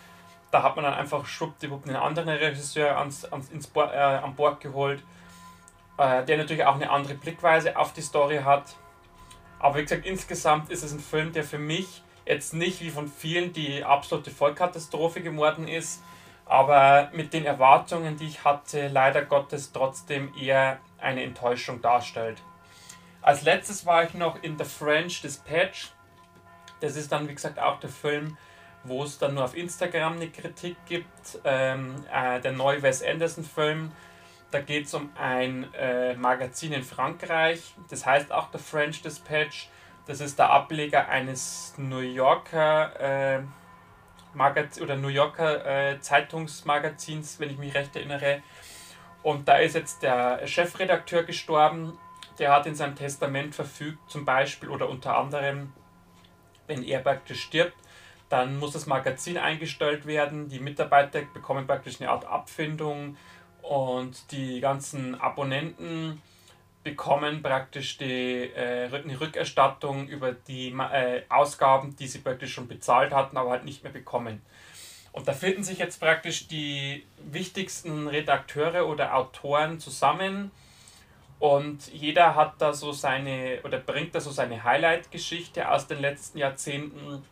Da 0.55 0.63
hat 0.63 0.75
man 0.75 0.85
dann 0.85 0.93
einfach 0.93 1.25
schwuppdiwupp 1.25 1.85
einen 1.85 1.97
anderen 1.97 2.29
Regisseur 2.29 2.97
ans, 2.97 3.25
ans, 3.25 3.49
ins 3.49 3.67
Bo 3.67 3.81
äh, 3.81 3.97
an 3.97 4.35
Bord 4.35 4.61
geholt, 4.61 5.03
äh, 5.97 6.23
der 6.23 6.37
natürlich 6.37 6.65
auch 6.65 6.75
eine 6.75 6.89
andere 6.89 7.15
Blickweise 7.15 7.77
auf 7.77 7.93
die 7.93 8.01
Story 8.01 8.37
hat 8.37 8.75
aber 9.59 9.77
wie 9.77 9.81
gesagt, 9.81 10.05
insgesamt 10.05 10.69
ist 10.69 10.83
es 10.83 10.93
ein 10.93 10.99
Film, 10.99 11.31
der 11.31 11.43
für 11.43 11.57
mich 11.57 12.03
jetzt 12.25 12.53
nicht 12.53 12.81
wie 12.81 12.89
von 12.89 13.07
vielen 13.07 13.53
die 13.53 13.83
absolute 13.83 14.31
Vollkatastrophe 14.31 15.21
geworden 15.21 15.67
ist, 15.67 16.03
aber 16.45 17.09
mit 17.13 17.33
den 17.33 17.45
Erwartungen, 17.45 18.17
die 18.17 18.27
ich 18.27 18.43
hatte, 18.43 18.87
leider 18.87 19.23
Gottes 19.23 19.71
trotzdem 19.71 20.31
eher 20.39 20.79
eine 20.99 21.23
Enttäuschung 21.23 21.81
darstellt. 21.81 22.41
Als 23.21 23.41
letztes 23.41 23.85
war 23.85 24.03
ich 24.03 24.13
noch 24.13 24.41
in 24.43 24.57
The 24.57 24.65
French 24.65 25.21
Dispatch. 25.21 25.91
Das 26.79 26.95
ist 26.95 27.11
dann, 27.11 27.27
wie 27.27 27.33
gesagt, 27.33 27.57
auch 27.57 27.79
der 27.79 27.89
Film, 27.89 28.37
wo 28.85 29.03
es 29.03 29.17
dann 29.17 29.33
nur 29.33 29.43
auf 29.43 29.55
Instagram 29.55 30.13
eine 30.13 30.29
Kritik 30.29 30.77
gibt. 30.85 31.39
Ähm, 31.43 31.95
äh, 32.13 32.39
der 32.39 32.53
neue 32.53 32.81
Wes 32.81 33.03
Anderson-Film, 33.03 33.91
da 34.51 34.61
geht 34.61 34.85
es 34.85 34.93
um 34.93 35.09
ein 35.15 35.73
äh, 35.73 36.15
Magazin 36.15 36.71
in 36.71 36.83
Frankreich, 36.83 37.73
das 37.89 38.05
heißt 38.05 38.31
auch 38.31 38.49
der 38.51 38.59
French 38.59 39.01
Dispatch. 39.01 39.69
Das 40.07 40.21
ist 40.21 40.37
der 40.37 40.51
Ableger 40.51 41.09
eines 41.09 41.73
New 41.77 41.99
Yorker 41.99 43.37
äh, 43.37 43.41
Magazin 44.35 44.83
oder 44.83 44.95
New 44.95 45.07
Yorker 45.07 45.65
äh, 45.65 45.99
Zeitungsmagazins, 45.99 47.39
wenn 47.39 47.49
ich 47.49 47.57
mich 47.57 47.73
recht 47.73 47.95
erinnere. 47.95 48.43
Und 49.23 49.47
da 49.47 49.57
ist 49.57 49.73
jetzt 49.73 50.03
der 50.03 50.45
Chefredakteur 50.45 51.23
gestorben. 51.23 51.97
Der 52.37 52.51
hat 52.51 52.67
in 52.67 52.75
seinem 52.75 52.95
Testament 52.95 53.55
verfügt, 53.55 54.11
zum 54.11 54.25
Beispiel 54.25 54.69
oder 54.69 54.89
unter 54.89 55.17
anderem, 55.17 55.73
wenn 56.67 56.83
er 56.83 56.99
praktisch 56.99 57.41
stirbt, 57.41 57.75
Dann 58.29 58.57
muss 58.57 58.73
das 58.73 58.85
Magazin 58.85 59.37
eingestellt 59.37 60.05
werden. 60.05 60.49
Die 60.49 60.59
Mitarbeiter 60.59 61.21
bekommen 61.33 61.67
praktisch 61.67 62.01
eine 62.01 62.09
Art 62.09 62.25
Abfindung 62.25 63.17
und 63.61 64.31
die 64.31 64.59
ganzen 64.59 65.19
Abonnenten 65.19 66.21
bekommen 66.83 67.41
praktisch 67.41 67.97
die, 67.97 68.51
äh, 68.53 68.89
eine 68.93 69.19
Rückerstattung 69.19 70.07
über 70.07 70.33
die 70.33 70.69
äh, 70.69 71.23
Ausgaben, 71.29 71.95
die 71.95 72.07
sie 72.07 72.19
praktisch 72.19 72.53
schon 72.53 72.67
bezahlt 72.67 73.11
hatten, 73.11 73.37
aber 73.37 73.51
halt 73.51 73.65
nicht 73.65 73.83
mehr 73.83 73.91
bekommen. 73.91 74.41
Und 75.11 75.27
da 75.27 75.33
finden 75.33 75.63
sich 75.63 75.79
jetzt 75.79 75.99
praktisch 75.99 76.47
die 76.47 77.05
wichtigsten 77.17 78.07
Redakteure 78.07 78.87
oder 78.87 79.15
Autoren 79.15 79.79
zusammen 79.79 80.51
und 81.39 81.87
jeder 81.91 82.35
hat 82.35 82.55
da 82.59 82.73
so 82.73 82.91
seine 82.91 83.59
oder 83.63 83.79
bringt 83.79 84.15
da 84.15 84.19
so 84.21 84.31
seine 84.31 84.63
Highlight-Geschichte 84.63 85.69
aus 85.69 85.87
den 85.87 85.99
letzten 85.99 86.37
Jahrzehnten. 86.37 87.23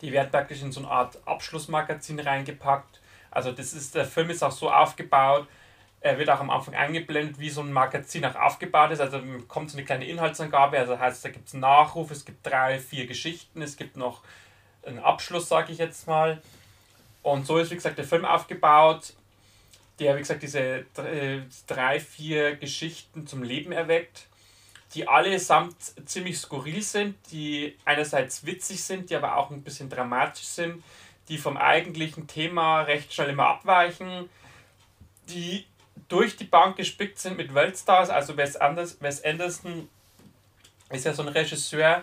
Die 0.00 0.12
werden 0.12 0.30
praktisch 0.30 0.62
in 0.62 0.72
so 0.72 0.80
eine 0.80 0.90
Art 0.90 1.18
Abschlussmagazin 1.26 2.20
reingepackt. 2.20 3.00
Also 3.30 3.52
das 3.52 3.72
ist, 3.72 3.94
der 3.94 4.04
Film 4.04 4.30
ist 4.30 4.42
auch 4.42 4.52
so 4.52 4.70
aufgebaut, 4.70 5.46
er 6.00 6.18
wird 6.18 6.30
auch 6.30 6.40
am 6.40 6.50
Anfang 6.50 6.74
eingeblendet, 6.74 7.38
wie 7.40 7.50
so 7.50 7.60
ein 7.60 7.72
Magazin 7.72 8.24
auch 8.24 8.36
aufgebaut 8.36 8.92
ist. 8.92 9.00
Also 9.00 9.20
kommt 9.48 9.70
so 9.70 9.76
eine 9.76 9.84
kleine 9.84 10.06
Inhaltsangabe, 10.06 10.78
also 10.78 10.98
heißt, 10.98 11.24
da 11.24 11.30
gibt 11.30 11.48
es 11.48 11.54
einen 11.54 11.62
Nachruf, 11.62 12.10
es 12.10 12.24
gibt 12.24 12.46
drei, 12.46 12.78
vier 12.78 13.06
Geschichten, 13.06 13.62
es 13.62 13.76
gibt 13.76 13.96
noch 13.96 14.22
einen 14.86 15.00
Abschluss, 15.00 15.48
sage 15.48 15.72
ich 15.72 15.78
jetzt 15.78 16.06
mal. 16.06 16.40
Und 17.22 17.46
so 17.46 17.58
ist, 17.58 17.70
wie 17.70 17.74
gesagt, 17.74 17.98
der 17.98 18.04
Film 18.04 18.24
aufgebaut, 18.24 19.12
der, 19.98 20.14
wie 20.14 20.20
gesagt, 20.20 20.42
diese 20.42 20.86
drei, 21.66 21.98
vier 21.98 22.56
Geschichten 22.56 23.26
zum 23.26 23.42
Leben 23.42 23.72
erweckt, 23.72 24.26
die 24.94 25.06
allesamt 25.06 25.76
ziemlich 26.06 26.38
skurril 26.38 26.82
sind, 26.82 27.16
die 27.30 27.76
einerseits 27.84 28.46
witzig 28.46 28.82
sind, 28.82 29.10
die 29.10 29.16
aber 29.16 29.36
auch 29.36 29.50
ein 29.50 29.62
bisschen 29.62 29.90
dramatisch 29.90 30.46
sind, 30.46 30.82
die 31.28 31.38
vom 31.38 31.56
eigentlichen 31.56 32.26
Thema 32.26 32.82
recht 32.82 33.12
schnell 33.12 33.30
immer 33.30 33.48
abweichen, 33.48 34.30
die 35.28 35.66
durch 36.08 36.36
die 36.36 36.44
Bank 36.44 36.76
gespickt 36.76 37.18
sind 37.18 37.36
mit 37.36 37.54
Weltstars. 37.54 38.08
Also 38.08 38.36
Wes, 38.36 38.56
Anders, 38.56 39.00
Wes 39.00 39.22
Anderson 39.22 39.88
ist 40.90 41.04
ja 41.04 41.12
so 41.12 41.22
ein 41.22 41.28
Regisseur, 41.28 42.02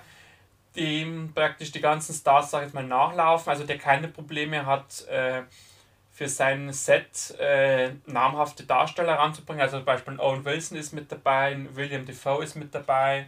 dem 0.75 1.33
praktisch 1.33 1.71
die 1.71 1.81
ganzen 1.81 2.13
Stars, 2.13 2.51
sag 2.51 2.67
ich 2.67 2.73
mal, 2.73 2.83
nachlaufen, 2.83 3.49
also 3.49 3.63
der 3.63 3.79
keine 3.79 4.09
Probleme 4.09 4.65
hat, 4.65 5.07
äh, 5.07 5.41
für 6.15 6.29
sein 6.29 6.71
Set 6.71 7.35
äh, 7.39 7.89
namhafte 8.05 8.63
Darsteller 8.63 9.15
ranzubringen. 9.15 9.61
Also 9.61 9.77
zum 9.77 9.85
Beispiel 9.85 10.17
Owen 10.17 10.45
Wilson 10.45 10.77
ist 10.77 10.93
mit 10.93 11.11
dabei, 11.11 11.57
William 11.73 12.05
Defoe 12.05 12.41
ist 12.41 12.55
mit 12.55 12.73
dabei. 12.73 13.25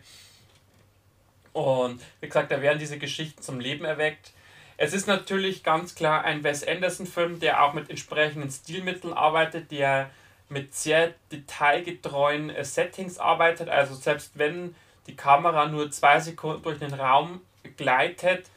Und 1.52 2.02
wie 2.22 2.28
gesagt, 2.28 2.50
da 2.50 2.62
werden 2.62 2.80
diese 2.80 2.98
Geschichten 2.98 3.42
zum 3.42 3.60
Leben 3.60 3.84
erweckt. 3.84 4.32
Es 4.78 4.94
ist 4.94 5.06
natürlich 5.06 5.64
ganz 5.64 5.96
klar 5.96 6.24
ein 6.24 6.46
Wes 6.46 6.66
Anderson-Film, 6.66 7.42
der 7.42 7.62
auch 7.64 7.74
mit 7.74 7.90
entsprechenden 7.90 8.50
Stilmitteln 8.50 9.12
arbeitet, 9.12 9.70
der 9.72 10.10
mit 10.48 10.74
sehr 10.74 11.14
detailgetreuen 11.30 12.50
äh, 12.50 12.64
Settings 12.64 13.18
arbeitet. 13.18 13.68
Also 13.68 13.96
selbst 13.96 14.32
wenn 14.36 14.76
die 15.08 15.16
Kamera 15.18 15.68
nur 15.68 15.92
zwei 15.92 16.22
Sekunden 16.22 16.64
durch 16.64 16.80
den 16.80 16.94
Raum 16.94 17.42
gleitet, 17.76 18.50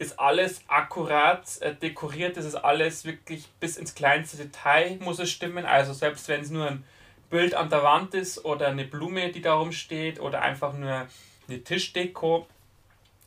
ist 0.00 0.18
alles 0.18 0.62
akkurat 0.66 1.60
äh, 1.60 1.74
dekoriert, 1.74 2.38
es 2.38 2.46
ist 2.46 2.54
alles 2.54 3.04
wirklich 3.04 3.46
bis 3.60 3.76
ins 3.76 3.94
kleinste 3.94 4.38
Detail 4.38 4.96
muss 5.00 5.18
es 5.18 5.30
stimmen. 5.30 5.66
Also 5.66 5.92
selbst 5.92 6.26
wenn 6.28 6.40
es 6.40 6.48
nur 6.48 6.66
ein 6.66 6.84
Bild 7.28 7.54
an 7.54 7.68
der 7.68 7.82
Wand 7.82 8.14
ist 8.14 8.42
oder 8.46 8.68
eine 8.68 8.86
Blume, 8.86 9.30
die 9.30 9.42
darum 9.42 9.72
steht 9.72 10.18
oder 10.18 10.40
einfach 10.40 10.72
nur 10.72 11.06
eine 11.46 11.62
Tischdeko, 11.62 12.46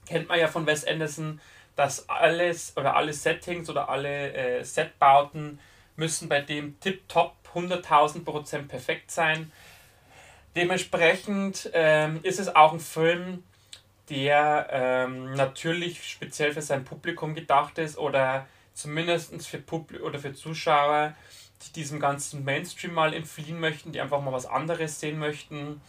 kennt 0.07 0.27
man 0.27 0.39
ja 0.39 0.47
von 0.47 0.65
Wes 0.65 0.83
Anderson, 0.83 1.39
dass 1.75 2.09
alles 2.09 2.73
oder 2.75 2.95
alle 2.95 3.13
Settings 3.13 3.69
oder 3.69 3.89
alle 3.89 4.33
äh, 4.33 4.63
Setbauten 4.63 5.59
müssen 5.95 6.27
bei 6.27 6.41
dem 6.41 6.79
tip-top 6.79 7.35
100.000 7.53 8.25
Prozent 8.25 8.67
perfekt 8.67 9.11
sein. 9.11 9.51
Dementsprechend 10.55 11.69
ähm, 11.73 12.19
ist 12.23 12.39
es 12.39 12.55
auch 12.55 12.73
ein 12.73 12.79
Film, 12.79 13.43
der 14.09 14.67
ähm, 14.71 15.33
natürlich 15.33 16.03
speziell 16.03 16.53
für 16.53 16.61
sein 16.61 16.83
Publikum 16.83 17.35
gedacht 17.35 17.77
ist 17.77 17.97
oder 17.97 18.47
zumindest 18.73 19.47
für, 19.47 19.59
Publi 19.59 19.99
oder 19.99 20.19
für 20.19 20.33
Zuschauer, 20.33 21.13
die 21.65 21.73
diesem 21.73 21.99
ganzen 21.99 22.43
Mainstream 22.43 22.93
mal 22.93 23.13
entfliehen 23.13 23.59
möchten, 23.59 23.91
die 23.91 24.01
einfach 24.01 24.21
mal 24.21 24.33
was 24.33 24.45
anderes 24.45 24.99
sehen 24.99 25.19
möchten. 25.19 25.81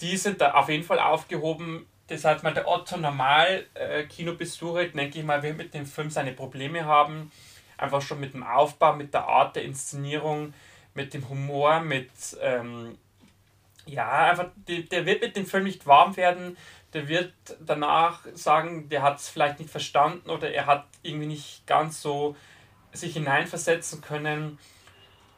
Die 0.00 0.16
sind 0.16 0.40
da 0.40 0.52
auf 0.52 0.68
jeden 0.68 0.84
Fall 0.84 0.98
aufgehoben. 0.98 1.86
Deshalb 2.08 2.42
mal 2.42 2.54
der 2.54 2.68
Otto 2.68 2.96
Normal 2.96 3.66
äh, 3.74 4.04
Kinobesucher, 4.04 4.86
denke 4.88 5.18
ich 5.18 5.24
mal, 5.24 5.42
wird 5.42 5.56
mit 5.56 5.74
dem 5.74 5.86
Film 5.86 6.10
seine 6.10 6.32
Probleme 6.32 6.84
haben 6.84 7.30
einfach 7.78 8.02
schon 8.02 8.20
mit 8.20 8.34
dem 8.34 8.42
Aufbau, 8.42 8.94
mit 8.94 9.14
der 9.14 9.26
Art 9.26 9.56
der 9.56 9.64
Inszenierung, 9.64 10.52
mit 10.94 11.14
dem 11.14 11.28
Humor, 11.28 11.80
mit, 11.80 12.10
ähm, 12.42 12.98
ja, 13.86 14.30
einfach, 14.30 14.48
der, 14.68 14.80
der 14.80 15.06
wird 15.06 15.22
mit 15.22 15.36
dem 15.36 15.46
Film 15.46 15.64
nicht 15.64 15.86
warm 15.86 16.16
werden, 16.16 16.58
der 16.94 17.08
wird 17.08 17.32
danach 17.60 18.20
sagen, 18.34 18.88
der 18.88 19.02
hat 19.02 19.18
es 19.18 19.28
vielleicht 19.28 19.58
nicht 19.58 19.70
verstanden 19.70 20.30
oder 20.30 20.50
er 20.50 20.66
hat 20.66 20.86
irgendwie 21.02 21.26
nicht 21.26 21.66
ganz 21.66 22.00
so 22.00 22.36
sich 22.92 23.12
hineinversetzen 23.12 24.00
können. 24.00 24.58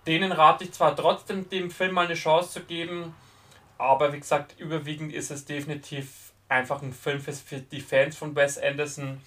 Denen 0.06 0.32
rate 0.32 0.64
ich 0.64 0.72
zwar 0.72 0.94
trotzdem, 0.94 1.48
dem 1.50 1.70
Film 1.70 1.94
mal 1.94 2.06
eine 2.06 2.14
Chance 2.14 2.52
zu 2.52 2.60
geben, 2.60 3.14
aber 3.78 4.12
wie 4.12 4.20
gesagt, 4.20 4.58
überwiegend 4.58 5.12
ist 5.12 5.30
es 5.30 5.44
definitiv 5.44 6.32
einfach 6.48 6.82
ein 6.82 6.92
Film 6.92 7.20
für, 7.20 7.32
für 7.32 7.60
die 7.60 7.80
Fans 7.80 8.16
von 8.16 8.34
Wes 8.36 8.58
Anderson 8.58 9.20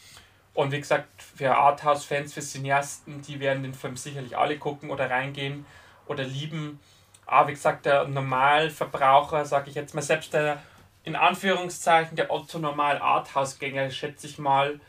und 0.54 0.72
wie 0.72 0.80
gesagt, 0.80 1.22
für 1.22 1.56
Arthouse-Fans, 1.56 2.34
für 2.34 2.42
Cineasten, 2.42 3.22
die 3.22 3.40
werden 3.40 3.64
den 3.64 3.74
Film 3.74 3.98
sicherlich 3.98 4.38
alle 4.38 4.58
gucken 4.58 4.92
oder 4.92 5.10
reingehen 5.10 5.66
oder 6.06 6.24
lieben. 6.24 6.80
Aber 7.26 7.48
wie 7.50 7.54
gesagt, 7.54 7.86
der 7.86 8.08
Normalverbraucher, 8.08 9.46
sage 9.46 9.70
ich 9.70 9.76
jetzt 9.76 9.96
mal, 9.96 10.02
selbst 10.02 10.34
der 10.34 10.62
in 11.04 11.16
Anführungszeichen 11.16 12.16
der 12.16 12.32
Otto-Normal-Arthouse-Gänger, 12.32 13.90
schätze 13.92 14.28
ich 14.28 14.38
mal, 14.38 14.80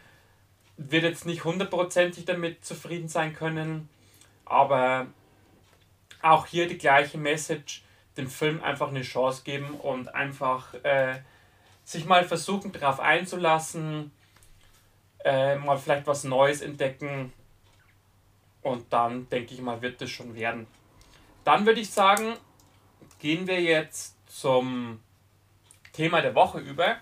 wird 0.76 1.04
jetzt 1.04 1.26
nicht 1.26 1.44
hundertprozentig 1.44 2.25
damit 2.25 2.64
zufrieden 2.64 3.09
sein 3.09 3.35
können. 3.35 3.88
Aber 4.44 5.06
auch 6.23 6.47
hier 6.47 6.68
die 6.68 6.78
gleiche 6.78 7.18
Message, 7.18 7.83
dem 8.16 8.28
Film 8.28 8.62
einfach 8.62 8.88
eine 8.88 9.02
Chance 9.02 9.42
geben 9.44 9.75
und 9.75 10.14
einfach 10.14 10.75
äh, 10.85 11.21
sich 11.85 12.04
mal 12.04 12.25
versuchen 12.25 12.73
darauf 12.73 13.00
einzulassen 13.00 14.12
äh, 15.25 15.56
mal 15.56 15.78
vielleicht 15.78 16.06
was 16.06 16.25
Neues 16.25 16.61
entdecken 16.61 17.33
und 18.62 18.92
dann 18.92 19.28
denke 19.30 19.54
ich 19.54 19.61
mal, 19.61 19.80
wird 19.83 20.00
es 20.02 20.11
schon 20.11 20.35
werden. 20.35 20.66
Dann 21.44 21.66
würde 21.66 21.80
ich 21.80 21.90
sagen, 21.90 22.37
gehen 23.18 23.47
wir 23.47 23.61
jetzt 23.61 24.16
zum 24.26 25.00
Thema 25.94 26.20
der 26.20 26.34
Woche 26.34 26.58
über. 26.58 26.96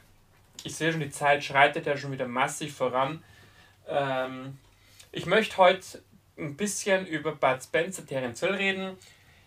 Ich 0.63 0.77
sehe 0.77 0.93
schon, 0.93 1.01
die 1.01 1.11
Zeit 1.11 1.43
schreitet 1.43 1.87
ja 1.87 1.97
schon 1.97 2.13
wieder 2.13 2.29
massiv 2.29 2.77
voran. 2.77 3.25
Ähm, 3.89 4.59
ich 5.11 5.27
möchte 5.27 5.57
heute 5.57 6.03
ein 6.39 6.57
bisschen 6.57 7.07
über 7.07 7.33
Bud 7.33 7.63
Spencer, 7.63 8.07
Terence 8.07 8.41
Hill 8.41 8.55
reden. 8.55 8.97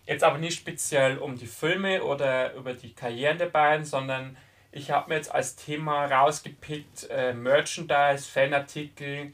Jetzt 0.04 0.22
aber 0.22 0.38
nicht 0.38 0.58
speziell 0.58 1.18
um 1.18 1.38
die 1.38 1.46
Filme 1.46 2.04
oder 2.04 2.54
über 2.54 2.74
die 2.74 2.92
Karrieren 2.92 3.38
der 3.38 3.46
beiden, 3.46 3.84
sondern 3.84 4.36
ich 4.70 4.90
habe 4.90 5.08
mir 5.08 5.16
jetzt 5.16 5.32
als 5.32 5.56
Thema 5.56 6.06
rausgepickt 6.06 7.08
äh, 7.10 7.32
Merchandise, 7.32 8.28
Fanartikel 8.28 9.32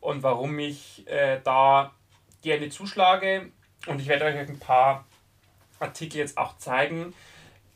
und 0.00 0.22
warum 0.22 0.58
ich 0.58 1.06
äh, 1.08 1.40
da 1.42 1.92
gerne 2.42 2.68
zuschlage. 2.68 3.50
Und 3.86 4.00
ich 4.00 4.06
werde 4.06 4.26
euch 4.26 4.36
ein 4.36 4.58
paar 4.58 5.06
Artikel 5.80 6.18
jetzt 6.18 6.38
auch 6.38 6.56
zeigen. 6.58 7.14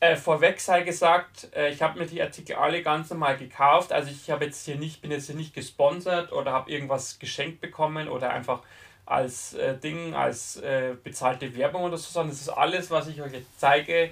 Äh, 0.04 0.16
vorweg 0.16 0.60
sei 0.60 0.82
gesagt, 0.82 1.48
äh, 1.56 1.70
ich 1.70 1.80
habe 1.80 1.98
mir 1.98 2.04
die 2.04 2.20
Artikel 2.20 2.56
alle 2.56 2.82
ganz 2.82 3.08
normal 3.08 3.38
gekauft. 3.38 3.90
Also 3.90 4.10
ich 4.10 4.30
habe 4.30 4.44
jetzt 4.44 4.66
hier 4.66 4.76
nicht, 4.76 5.00
bin 5.00 5.10
jetzt 5.10 5.28
hier 5.28 5.34
nicht 5.34 5.54
gesponsert 5.54 6.30
oder 6.30 6.52
habe 6.52 6.70
irgendwas 6.70 7.18
geschenkt 7.18 7.62
bekommen 7.62 8.08
oder 8.08 8.28
einfach 8.28 8.60
als 9.06 9.54
äh, 9.54 9.78
Ding, 9.78 10.12
als 10.14 10.58
äh, 10.58 10.94
bezahlte 11.02 11.56
Werbung 11.56 11.84
oder 11.84 11.96
so, 11.96 12.10
sondern 12.10 12.32
das 12.32 12.42
ist 12.42 12.50
alles, 12.50 12.90
was 12.90 13.08
ich 13.08 13.22
euch 13.22 13.32
jetzt 13.32 13.58
zeige, 13.58 14.10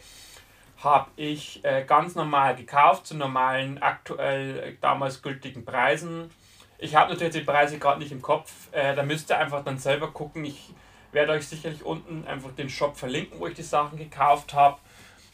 habe 0.83 1.11
ich 1.17 1.63
äh, 1.63 1.85
ganz 1.85 2.15
normal 2.15 2.57
gekauft, 2.57 3.07
zu 3.07 3.15
normalen, 3.15 3.77
aktuell 3.83 4.61
äh, 4.61 4.73
damals 4.81 5.21
gültigen 5.21 5.67
Preisen. 5.67 6.31
Ich 6.79 6.95
habe 6.95 7.13
natürlich 7.13 7.35
die 7.35 7.41
Preise 7.43 7.79
gerade 7.79 7.99
nicht 7.99 8.13
im 8.13 8.23
Kopf, 8.23 8.51
da 8.73 9.03
müsst 9.05 9.31
ihr 9.31 9.39
einfach 9.39 9.63
dann 9.63 9.79
selber 9.79 10.11
gucken. 10.11 10.45
Ich 10.45 10.73
werde 11.13 11.33
euch 11.33 11.47
sicherlich 11.47 11.85
unten 11.85 12.27
einfach 12.27 12.51
den 12.53 12.69
Shop 12.69 12.97
verlinken, 12.97 13.39
wo 13.39 13.47
ich 13.47 13.55
die 13.55 13.63
Sachen 13.63 13.99
gekauft 13.99 14.53
habe. 14.55 14.79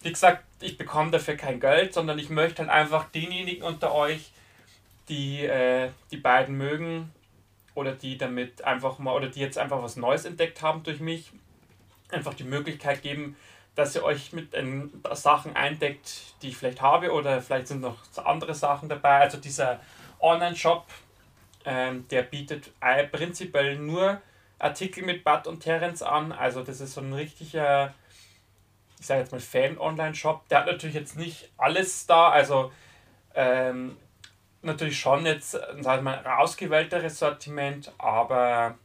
Wie 0.03 0.11
gesagt, 0.11 0.45
ich 0.61 0.79
bekomme 0.79 1.11
dafür 1.11 1.37
kein 1.37 1.61
Geld, 1.61 1.95
sondern 1.95 2.19
ich 2.19 2.31
möchte 2.31 2.57
dann 2.63 2.71
einfach 2.71 3.09
denjenigen 3.11 3.63
unter 3.63 3.95
euch, 3.95 4.33
die 5.09 5.45
äh, 5.45 5.91
die 6.11 6.17
beiden 6.17 6.57
mögen 6.57 7.13
oder 7.75 7.93
die 7.93 8.19
damit 8.19 8.63
einfach 8.65 8.99
mal 8.99 9.15
oder 9.15 9.29
die 9.29 9.41
jetzt 9.41 9.59
einfach 9.59 9.83
was 9.83 9.97
Neues 9.97 10.25
entdeckt 10.25 10.63
haben 10.63 10.83
durch 10.83 11.01
mich, 11.01 11.31
einfach 12.11 12.35
die 12.35 12.45
Möglichkeit 12.45 13.03
geben, 13.03 13.37
dass 13.75 13.95
ihr 13.95 14.03
euch 14.03 14.33
mit 14.33 14.55
den 14.55 14.91
Sachen 15.13 15.55
eindeckt, 15.57 16.35
die 16.43 16.49
ich 16.49 16.57
vielleicht 16.57 16.81
habe 16.83 17.13
oder 17.13 17.41
vielleicht 17.41 17.69
sind 17.69 17.81
noch 17.81 17.97
andere 18.25 18.55
Sachen 18.55 18.89
dabei. 18.89 19.21
Also 19.21 19.39
dieser 19.39 19.81
Online-Shop 20.21 20.87
Ähm, 21.65 22.07
der 22.09 22.23
bietet 22.23 22.71
prinzipiell 23.13 23.77
nur 23.77 24.23
Artikel 24.59 25.05
mit 25.05 25.23
Bud 25.23 25.47
und 25.47 25.61
Terence 25.61 26.03
an. 26.03 26.33
Also 26.33 26.63
das 26.63 26.81
ist 26.81 26.95
so 26.95 27.03
ein 27.03 27.13
richtiger, 27.13 27.93
ich 28.99 29.07
sage 29.07 29.21
jetzt 29.21 29.33
mal 29.33 29.41
Fan-Online-Shop. 29.41 30.49
Der 30.49 30.59
hat 30.59 30.67
natürlich 30.67 30.97
jetzt 30.97 31.17
nicht 31.17 31.51
alles 31.57 32.07
da. 32.07 32.31
Also 32.31 32.73
ähm, 33.35 33.97
natürlich 34.63 34.99
schon 34.99 35.27
jetzt, 35.27 35.53
sag 35.53 35.99
ich 35.99 36.03
mal, 36.03 36.25
ausgewählteres 36.27 37.19
Sortiment, 37.19 37.93
aber 37.99 38.77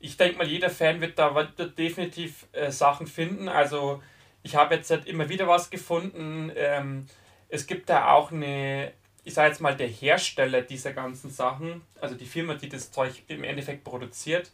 ich 0.00 0.16
denke 0.16 0.38
mal, 0.38 0.46
jeder 0.46 0.70
Fan 0.70 1.00
wird 1.00 1.18
da 1.18 1.30
definitiv 1.76 2.46
äh, 2.52 2.70
Sachen 2.70 3.06
finden. 3.06 3.48
Also 3.48 4.02
ich 4.42 4.56
habe 4.56 4.76
jetzt 4.76 4.90
halt 4.90 5.06
immer 5.06 5.28
wieder 5.28 5.48
was 5.48 5.70
gefunden. 5.70 6.52
Ähm, 6.54 7.06
es 7.48 7.66
gibt 7.66 7.90
da 7.90 8.12
auch 8.12 8.30
eine, 8.30 8.92
ich 9.24 9.34
sage 9.34 9.48
jetzt 9.48 9.60
mal, 9.60 9.76
der 9.76 9.88
Hersteller 9.88 10.62
dieser 10.62 10.92
ganzen 10.92 11.30
Sachen, 11.30 11.82
also 12.00 12.14
die 12.14 12.26
Firma, 12.26 12.54
die 12.54 12.68
das 12.68 12.92
Zeug 12.92 13.22
im 13.28 13.44
Endeffekt 13.44 13.84
produziert, 13.84 14.50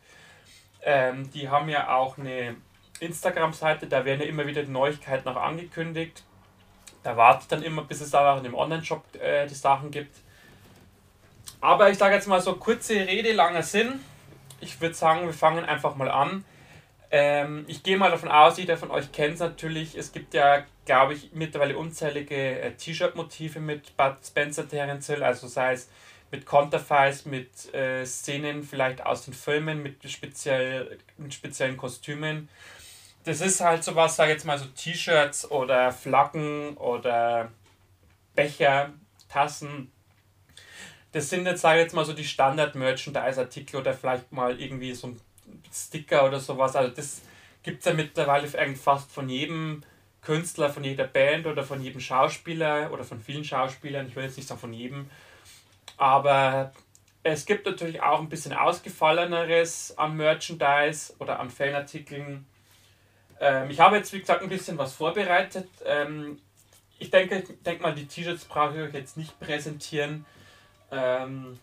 ähm, 0.83 1.31
die 1.31 1.49
haben 1.49 1.69
ja 1.69 1.95
auch 1.95 2.19
eine 2.19 2.57
Instagram-Seite, 3.05 3.87
da 3.87 4.05
werden 4.05 4.21
ja 4.21 4.27
immer 4.27 4.47
wieder 4.47 4.63
Neuigkeiten 4.65 5.29
auch 5.29 5.37
angekündigt. 5.37 6.23
Da 7.03 7.17
warte 7.17 7.43
ich 7.43 7.49
dann 7.49 7.63
immer, 7.63 7.83
bis 7.83 8.01
es 8.01 8.11
da 8.11 8.33
auch 8.33 8.39
in 8.39 8.45
dem 8.45 8.55
Online-Shop 8.55 9.05
äh, 9.21 9.47
die 9.47 9.55
Sachen 9.55 9.91
gibt. 9.91 10.17
Aber 11.61 11.91
ich 11.91 11.99
sage 11.99 12.15
jetzt 12.15 12.27
mal 12.27 12.41
so 12.41 12.57
kurze 12.57 12.95
Rede, 12.95 13.33
langer 13.33 13.63
Sinn. 13.63 14.01
Ich 14.61 14.81
würde 14.81 14.95
sagen, 14.95 15.27
wir 15.27 15.35
fangen 15.35 15.65
einfach 15.65 15.97
mal 15.97 16.11
an. 16.11 16.45
Ähm, 17.11 17.65
ich 17.69 17.83
gehe 17.83 17.97
mal 17.97 18.11
davon 18.11 18.31
aus, 18.31 18.59
jeder 18.59 18.77
von 18.77 18.91
euch 18.91 19.13
kennt 19.13 19.35
es 19.35 19.41
natürlich. 19.41 19.97
Es 19.97 20.13
gibt 20.13 20.35
ja, 20.35 20.65
glaube 20.85 21.15
ich, 21.15 21.31
mittlerweile 21.33 21.77
unzählige 21.77 22.61
äh, 22.61 22.73
T-Shirt-Motive 22.73 23.61
mit 23.61 23.97
Bud 23.97 24.17
Spencer 24.27 24.69
Terence 24.69 25.11
also 25.11 25.47
sei 25.47 25.75
es 25.75 25.89
mit 26.33 26.47
Konterfeis, 26.47 27.27
mit 27.27 27.73
äh, 27.73 28.05
Szenen 28.05 28.65
vielleicht 28.65 29.07
aus 29.07 29.25
den 29.25 29.35
Filmen, 29.35 29.83
mit, 29.83 30.11
speziell, 30.11 30.99
mit 31.17 31.33
speziellen 31.33 31.77
Kostümen. 31.77 32.49
Das 33.25 33.41
ist 33.41 33.61
halt 33.61 33.83
sowas, 33.83 34.19
ich 34.19 34.27
jetzt 34.27 34.45
mal 34.45 34.59
so 34.59 34.67
T-Shirts 34.67 35.51
oder 35.51 35.93
Flaggen 35.93 36.77
oder 36.77 37.51
Becher, 38.35 38.93
Tassen, 39.29 39.91
das 41.15 41.31
sind 41.31 41.47
jetzt, 41.47 41.65
ich 41.65 41.71
jetzt 41.71 41.95
mal 41.95 42.05
so 42.05 42.13
die 42.13 42.25
Standard-Merchandise-Artikel 42.25 43.77
oder 43.77 43.95
vielleicht 43.95 44.33
mal 44.33 44.61
irgendwie 44.61 44.93
so 44.95 45.07
ein 45.07 45.21
Sticker 45.73 46.27
oder 46.27 46.41
sowas. 46.41 46.75
Also 46.75 46.93
das 46.93 47.23
gibt 47.63 47.79
es 47.79 47.85
ja 47.85 47.95
mittlerweile 47.95 48.49
fast 48.49 49.13
von 49.13 49.29
jedem 49.29 49.83
Künstler, 50.23 50.71
von 50.71 50.83
jeder 50.83 51.07
Band 51.07 51.47
oder 51.47 51.63
von 51.63 51.81
jedem 51.81 52.01
Schauspieler 52.01 52.91
oder 52.93 53.05
von 53.05 53.21
vielen 53.21 53.45
Schauspielern. 53.45 54.09
Ich 54.09 54.17
will 54.17 54.25
jetzt 54.25 54.37
nicht 54.37 54.49
sagen 54.49 54.61
von 54.61 54.73
jedem. 54.73 55.09
Aber 55.97 56.73
es 57.23 57.47
gibt 57.47 57.65
natürlich 57.65 58.03
auch 58.03 58.19
ein 58.19 58.29
bisschen 58.29 58.53
ausgefalleneres 58.53 59.97
an 59.97 60.17
Merchandise 60.17 61.15
oder 61.21 61.39
an 61.39 61.49
Fanartikeln. 61.49 62.45
Ähm, 63.41 63.71
ich 63.71 63.81
habe 63.81 63.97
jetzt, 63.97 64.13
wie 64.13 64.21
gesagt, 64.21 64.43
ein 64.43 64.49
bisschen 64.49 64.79
was 64.79 64.95
vorbereitet. 64.95 65.69
Ähm, 65.85 66.41
ich 66.99 67.11
denke, 67.11 67.39
ich 67.39 67.63
denke 67.63 67.83
mal, 67.83 67.95
die 67.95 68.07
T-Shirts 68.07 68.45
brauche 68.45 68.75
ich 68.75 68.89
euch 68.89 68.95
jetzt 68.95 69.17
nicht 69.17 69.39
präsentieren. 69.41 70.25
Ähm, 70.91 71.59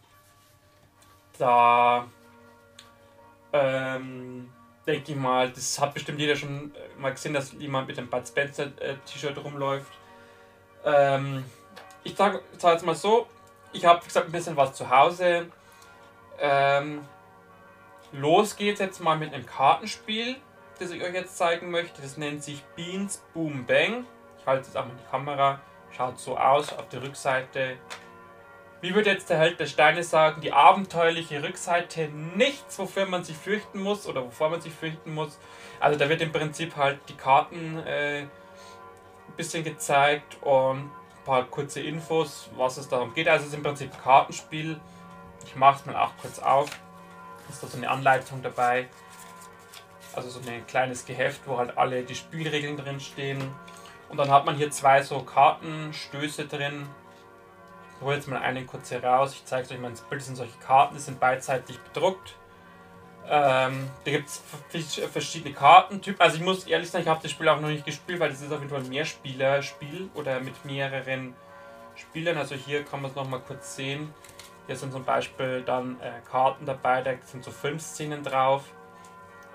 da 1.38 2.08
ähm, 3.54 4.50
denke 4.86 5.12
ich 5.12 5.18
mal, 5.18 5.50
das 5.50 5.80
hat 5.80 5.94
bestimmt 5.94 6.20
jeder 6.20 6.36
schon 6.36 6.74
äh, 6.76 7.00
mal 7.00 7.12
gesehen, 7.12 7.34
dass 7.34 7.54
jemand 7.54 7.88
mit 7.88 7.98
einem 7.98 8.10
Bud 8.10 8.28
Spencer 8.28 8.66
äh, 8.80 8.96
T-Shirt 9.06 9.38
rumläuft. 9.44 9.92
Ähm, 10.86 11.46
ich 12.04 12.16
sage 12.16 12.42
sag 12.58 12.74
jetzt 12.74 12.86
mal 12.86 12.96
so, 12.96 13.28
ich 13.74 13.86
habe 13.86 14.04
gesagt 14.04 14.28
ein 14.28 14.32
bisschen 14.32 14.58
was 14.58 14.74
zu 14.74 14.90
Hause. 14.90 15.48
Ähm, 16.40 17.02
los 18.12 18.56
geht's 18.56 18.80
jetzt 18.80 19.00
mal 19.00 19.18
mit 19.18 19.34
einem 19.34 19.46
Kartenspiel, 19.46 20.38
das 20.82 20.92
ich 20.92 21.04
euch 21.04 21.14
jetzt 21.14 21.38
zeigen 21.38 21.72
möchte. 21.72 22.02
Das 22.02 22.18
nennt 22.18 22.44
sich 22.44 22.64
Beans 22.76 23.24
Boom 23.34 23.66
Bang. 23.66 24.06
Ich 24.40 24.46
halte 24.46 24.66
jetzt 24.66 24.76
auch 24.76 24.86
mal 24.86 24.96
die 24.96 25.10
Kamera. 25.10 25.62
Schaut 25.96 26.20
so 26.20 26.38
aus. 26.38 26.74
Auf 26.74 26.90
der 26.90 27.04
Rückseite 27.04 27.78
wie 28.82 28.96
würde 28.96 29.12
jetzt 29.12 29.30
der 29.30 29.38
Held 29.38 29.60
der 29.60 29.68
Steine 29.68 30.04
sagen, 30.04 30.42
die 30.42 30.52
abenteuerliche 30.52 31.44
Rückseite 31.44 32.10
nichts, 32.36 32.80
wofür 32.80 33.06
man 33.06 33.24
sich 33.24 33.38
fürchten 33.38 33.80
muss 33.82 34.08
oder 34.08 34.26
wovor 34.26 34.50
man 34.50 34.60
sich 34.60 34.74
fürchten 34.74 35.14
muss. 35.14 35.38
Also 35.80 36.00
da 36.00 36.10
wird 36.10 36.22
im 36.22 36.32
Prinzip 36.32 36.76
halt 36.76 36.98
die 37.08 37.14
Karten 37.14 37.78
äh, 37.86 38.22
ein 38.22 38.30
bisschen 39.38 39.64
gezeigt 39.64 40.42
und 40.42 40.80
ein 40.80 40.92
paar 41.26 41.44
kurze 41.46 41.80
Infos, 41.80 42.50
was 42.58 42.78
es 42.78 42.90
darum 42.90 43.14
geht. 43.14 43.28
Also 43.28 43.44
es 43.44 43.50
ist 43.50 43.58
im 43.58 43.64
Prinzip 43.64 43.94
ein 43.94 44.02
Kartenspiel. 44.02 44.80
Ich 45.46 45.56
mache 45.56 45.80
es 45.80 45.86
mal 45.86 45.96
auch 45.96 46.18
kurz 46.20 46.40
auf. 46.40 46.70
Ist 47.50 47.62
da 47.62 47.68
so 47.68 47.78
eine 47.78 47.90
Anleitung 47.90 48.42
dabei. 48.42 48.88
Also 50.14 50.30
so 50.30 50.40
ein 50.40 50.68
kleines 50.68 51.06
Geheft, 51.06 51.42
wo 51.46 51.58
halt 51.58 51.78
alle 51.78 52.04
die 52.04 52.16
Spielregeln 52.16 52.78
drin 52.78 53.00
stehen. 53.00 53.42
Und 54.10 54.18
dann 54.18 54.30
hat 54.30 54.46
man 54.46 54.56
hier 54.56 54.70
zwei 54.72 55.02
so 55.02 55.22
Kartenstöße 55.22 56.46
drin, 56.48 56.86
ich 58.02 58.06
hole 58.06 58.16
jetzt 58.16 58.28
mal 58.28 58.42
eine 58.42 58.66
kurz 58.66 58.90
hier 58.90 59.04
raus. 59.04 59.34
Ich 59.34 59.46
zeige 59.46 59.72
euch 59.72 59.80
mal 59.80 59.90
ins 59.90 60.02
Bild. 60.02 60.22
Das 60.22 60.26
sind 60.26 60.36
solche 60.36 60.58
Karten, 60.58 60.96
die 60.96 61.00
sind 61.02 61.20
beidseitig 61.20 61.80
bedruckt. 61.80 62.36
Ähm, 63.28 63.90
da 64.04 64.12
gibt 64.12 64.28
es 64.28 65.00
verschiedene 65.12 65.54
Kartentypen. 65.54 66.20
Also 66.20 66.38
ich 66.38 66.44
muss 66.44 66.66
ehrlich 66.66 66.90
sagen, 66.90 67.04
ich 67.04 67.08
habe 67.08 67.22
das 67.22 67.30
Spiel 67.30 67.48
auch 67.48 67.62
noch 67.62 67.70
nicht 67.70 67.86
gespielt, 67.86 68.20
weil 68.20 68.30
das 68.30 68.42
ist 68.42 68.52
auf 68.52 68.60
jeden 68.60 68.72
Fall 68.72 68.82
ein 68.82 68.90
Mehrspieler-Spiel 68.90 70.10
oder 70.16 70.40
mit 70.40 70.66
mehreren 70.66 71.36
Spielern. 71.96 72.38
Also 72.38 72.56
hier 72.56 72.84
kann 72.84 73.04
man 73.04 73.12
es 73.12 73.16
nochmal 73.16 73.42
kurz 73.42 73.76
sehen. 73.76 74.12
Hier 74.66 74.76
sind 74.76 74.92
zum 74.92 75.06
Beispiel 75.06 75.62
dann 75.62 76.00
äh, 76.02 76.22
Karten 76.30 76.66
dabei, 76.66 77.04
da 77.04 77.14
sind 77.24 77.44
so 77.44 77.52
Filmszenen 77.52 78.24
drauf 78.24 78.64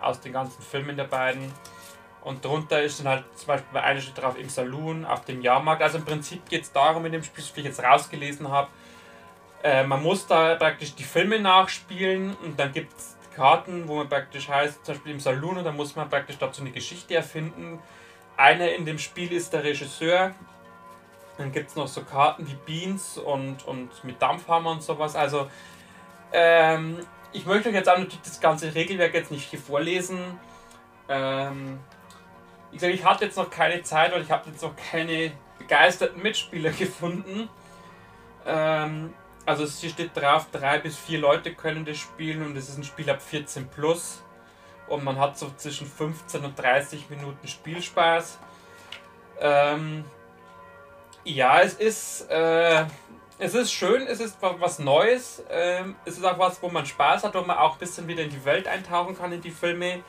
aus 0.01 0.21
den 0.21 0.33
ganzen 0.33 0.63
Filmen 0.63 0.97
der 0.97 1.05
beiden. 1.05 1.53
Und 2.23 2.45
drunter 2.45 2.83
ist 2.83 3.01
dann 3.01 3.09
halt 3.09 3.25
zum 3.37 3.49
Beispiel 3.49 3.69
bei 3.73 3.83
einer 3.83 4.01
steht 4.01 4.19
drauf 4.19 4.37
im 4.39 4.49
Saloon, 4.49 5.05
auf 5.05 5.25
dem 5.25 5.43
Jahrmarkt. 5.43 5.83
Also 5.83 5.99
im 5.99 6.05
Prinzip 6.05 6.49
geht 6.49 6.65
es 6.65 6.73
darum 6.73 7.07
in 7.07 7.13
dem 7.13 7.23
Spiel, 7.23 7.45
wie 7.55 7.61
ich 7.61 7.67
jetzt 7.67 7.83
rausgelesen 7.83 8.51
habe, 8.51 8.69
äh, 9.63 9.85
man 9.85 10.03
muss 10.03 10.27
da 10.27 10.55
praktisch 10.55 10.95
die 10.95 11.03
Filme 11.03 11.41
nachspielen 11.41 12.37
und 12.45 12.59
dann 12.59 12.73
gibt 12.73 12.97
es 12.97 13.17
Karten, 13.35 13.89
wo 13.89 13.97
man 13.97 14.09
praktisch 14.09 14.49
heißt, 14.49 14.85
zum 14.85 14.95
Beispiel 14.95 15.13
im 15.13 15.21
Saloon, 15.21 15.59
und 15.59 15.65
dann 15.65 15.77
muss 15.77 15.97
man 15.97 16.09
praktisch 16.09 16.39
dazu 16.39 16.63
eine 16.63 16.71
Geschichte 16.71 17.15
erfinden. 17.15 17.81
Einer 18.37 18.73
in 18.73 18.87
dem 18.87 18.99
Spiel 18.99 19.33
ist 19.33 19.53
der 19.53 19.65
Regisseur. 19.65 20.35
Dann 21.37 21.53
gibt 21.53 21.71
es 21.71 21.77
noch 21.77 21.89
so 21.89 22.03
Karten 22.03 22.47
wie 22.47 22.55
Beans 22.55 23.19
und, 23.19 23.67
und 23.67 23.91
mit 24.05 24.23
Dampfhammer 24.23 24.71
und 24.71 24.83
sowas. 24.83 25.17
Also, 25.17 25.51
ähm, 26.33 26.99
ich 27.33 27.47
möchte 27.47 27.69
euch 27.69 27.75
jetzt 27.75 27.89
auch 27.89 27.99
natürlich 27.99 28.23
das 28.23 28.41
ganze 28.41 28.75
Regelwerk 28.75 29.15
jetzt 29.15 29.31
nicht 29.31 29.49
hier 29.51 29.59
vorlesen. 29.59 30.19
Ähm, 31.09 31.79
wie 32.71 32.77
gesagt, 32.77 32.95
ich 32.95 33.05
hatte 33.05 33.25
jetzt 33.25 33.37
noch 33.37 33.51
keine 33.51 33.83
Zeit 33.83 34.13
oder 34.13 34.23
ich 34.23 34.31
habe 34.31 34.51
jetzt 34.51 34.63
noch 34.63 34.75
keine 34.77 35.33
begeisterten 35.59 36.23
Mitspieler 36.23 36.71
gefunden. 36.79 37.49
Ähm, 38.45 39.13
also 39.45 39.65
hier 39.65 39.91
steht 39.91 40.17
drauf, 40.17 40.47
drei 40.51 40.79
bis 40.79 40.97
vier 40.99 41.21
Leute 41.21 41.55
können 41.55 41.85
das 41.85 41.99
spielen 41.99 42.45
und 42.45 42.57
es 42.57 42.69
ist 42.69 42.79
ein 42.79 42.85
Spiel 42.85 43.09
ab 43.11 43.23
14 43.23 43.69
plus. 43.69 44.23
Und 44.89 45.05
man 45.05 45.19
hat 45.19 45.39
so 45.39 45.51
zwischen 45.57 45.87
15 45.87 46.45
und 46.45 46.59
30 46.59 47.11
Minuten 47.11 47.47
Spielspaß. 47.47 48.39
Ähm, 49.41 50.05
ja, 51.25 51.61
es 51.61 51.75
ist, 51.75 52.31
äh, 52.31 52.85
es 53.39 53.55
ist 53.55 53.73
schön, 53.73 54.07
es 54.07 54.21
ist 54.21 54.39
was 54.41 54.79
Neues. 54.79 55.43
Ähm, 55.51 55.97
es 56.05 56.17
ist 56.17 56.25
auch 56.25 56.39
was, 56.39 56.63
wo 56.63 56.69
man 56.69 56.87
Spaß 56.87 57.25
hat, 57.25 57.35
wo 57.35 57.43
man 57.43 57.59
auch 57.59 57.75
ein 57.75 57.79
bisschen 57.79 58.09
wieder 58.09 58.23
in 58.23 58.31
die 58.31 58.45
Welt 58.45 58.67
eintauchen 58.67 59.17
kann, 59.17 59.33
in 59.33 59.41
die 59.41 59.51
Filme. 59.51 60.03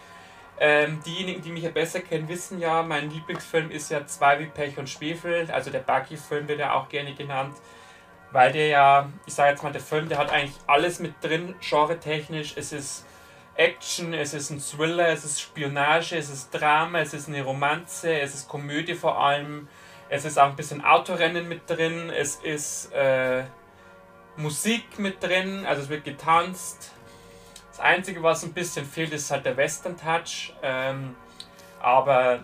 Ähm, 0.60 1.02
diejenigen, 1.06 1.42
die 1.42 1.52
mich 1.52 1.64
ja 1.64 1.70
besser 1.70 2.00
kennen, 2.00 2.28
wissen 2.30 2.60
ja, 2.60 2.82
mein 2.82 3.12
Lieblingsfilm 3.12 3.70
ist 3.70 3.92
ja 3.92 4.08
Zwei 4.08 4.40
wie 4.40 4.46
Pech 4.46 4.78
und 4.78 4.90
Schwefel. 4.90 5.50
Also 5.52 5.70
der 5.70 5.80
Buggy-Film 5.80 6.48
wird 6.48 6.60
ja 6.60 6.74
auch 6.74 6.90
gerne 6.90 7.14
genannt. 7.14 7.56
Weil 8.32 8.52
der 8.52 8.68
ja, 8.68 9.10
ich 9.26 9.34
sage 9.34 9.52
jetzt 9.52 9.64
mal, 9.64 9.72
der 9.72 9.82
Film, 9.82 10.10
der 10.10 10.18
hat 10.18 10.32
eigentlich 10.32 10.56
alles 10.66 11.00
mit 11.00 11.14
drin, 11.22 11.56
genre-technisch. 11.62 12.54
Es 12.56 12.72
ist 12.72 13.06
Action, 13.56 14.14
es 14.14 14.34
ist 14.34 14.50
ein 14.50 14.62
Thriller, 14.62 15.10
es 15.10 15.26
ist 15.26 15.42
Spionage, 15.42 16.18
es 16.18 16.30
ist 16.30 16.52
Drama, 16.52 17.00
es 17.00 17.14
ist 17.14 17.28
eine 17.28 17.44
Romanze, 17.44 18.20
es 18.20 18.34
ist 18.34 18.48
Komödie 18.48 18.96
vor 18.96 19.22
allem. 19.22 19.68
Es 20.10 20.26
ist 20.26 20.40
auch 20.40 20.50
ein 20.50 20.56
bisschen 20.56 20.84
Autorennen 20.84 21.48
mit 21.48 21.70
drin, 21.70 22.10
es 22.10 22.36
ist 22.38 22.94
äh, 22.94 23.44
Musik 24.38 25.00
mit 25.00 25.22
drin, 25.22 25.66
also 25.66 25.82
es 25.82 25.90
wird 25.90 26.06
getanzt, 26.06 26.92
das 27.78 27.86
Einzige, 27.86 28.24
was 28.24 28.44
ein 28.44 28.54
bisschen 28.54 28.88
fehlt, 28.88 29.14
ist 29.14 29.30
halt 29.30 29.46
der 29.46 29.56
Western-Touch. 29.56 30.52
Ähm, 30.64 31.16
aber 31.80 32.40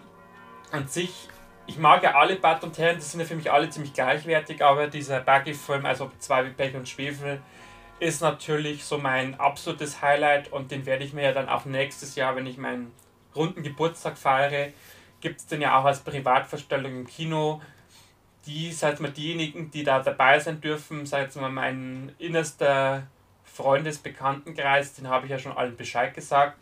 an 0.71 0.87
sich, 0.87 1.27
ich 1.65 1.79
mag 1.79 2.03
ja 2.03 2.13
alle 2.13 2.35
Bud 2.35 2.61
und 2.61 2.77
Herren, 2.77 2.97
die 2.97 3.01
sind 3.01 3.19
ja 3.19 3.25
für 3.25 3.35
mich 3.35 3.51
alle 3.51 3.67
ziemlich 3.67 3.93
gleichwertig, 3.93 4.63
aber 4.63 4.85
dieser 4.85 5.21
Buggy-Film, 5.21 5.87
also 5.87 6.11
zwei 6.19 6.45
wie 6.45 6.51
Pech 6.51 6.75
und 6.75 6.87
Schwefel, 6.87 7.41
ist 7.99 8.21
natürlich 8.21 8.85
so 8.85 8.99
mein 8.99 9.39
absolutes 9.39 10.03
Highlight 10.03 10.51
und 10.51 10.69
den 10.69 10.85
werde 10.85 11.03
ich 11.03 11.13
mir 11.13 11.23
ja 11.23 11.31
dann 11.31 11.49
auch 11.49 11.65
nächstes 11.65 12.13
Jahr, 12.13 12.35
wenn 12.35 12.45
ich 12.45 12.59
meinen 12.59 12.91
runden 13.35 13.63
Geburtstag 13.63 14.19
feiere, 14.19 14.71
gibt 15.23 15.39
es 15.39 15.47
den 15.47 15.61
ja 15.61 15.79
auch 15.79 15.85
als 15.85 16.01
Privatverstellung 16.01 16.91
im 16.91 17.07
Kino. 17.07 17.61
Die, 18.45 18.73
sag 18.73 18.99
mal, 18.99 19.09
diejenigen, 19.09 19.71
die 19.71 19.83
da 19.83 20.01
dabei 20.01 20.37
sein 20.37 20.59
dürfen, 20.59 21.05
sag 21.05 21.21
jetzt 21.21 21.37
mal, 21.37 21.49
mein 21.49 22.11
innerster 22.19 23.07
Freundes-, 23.45 23.99
Bekanntenkreis, 23.99 24.93
den 24.95 25.07
habe 25.07 25.25
ich 25.25 25.31
ja 25.31 25.39
schon 25.39 25.53
allen 25.53 25.77
Bescheid 25.77 26.13
gesagt. 26.13 26.57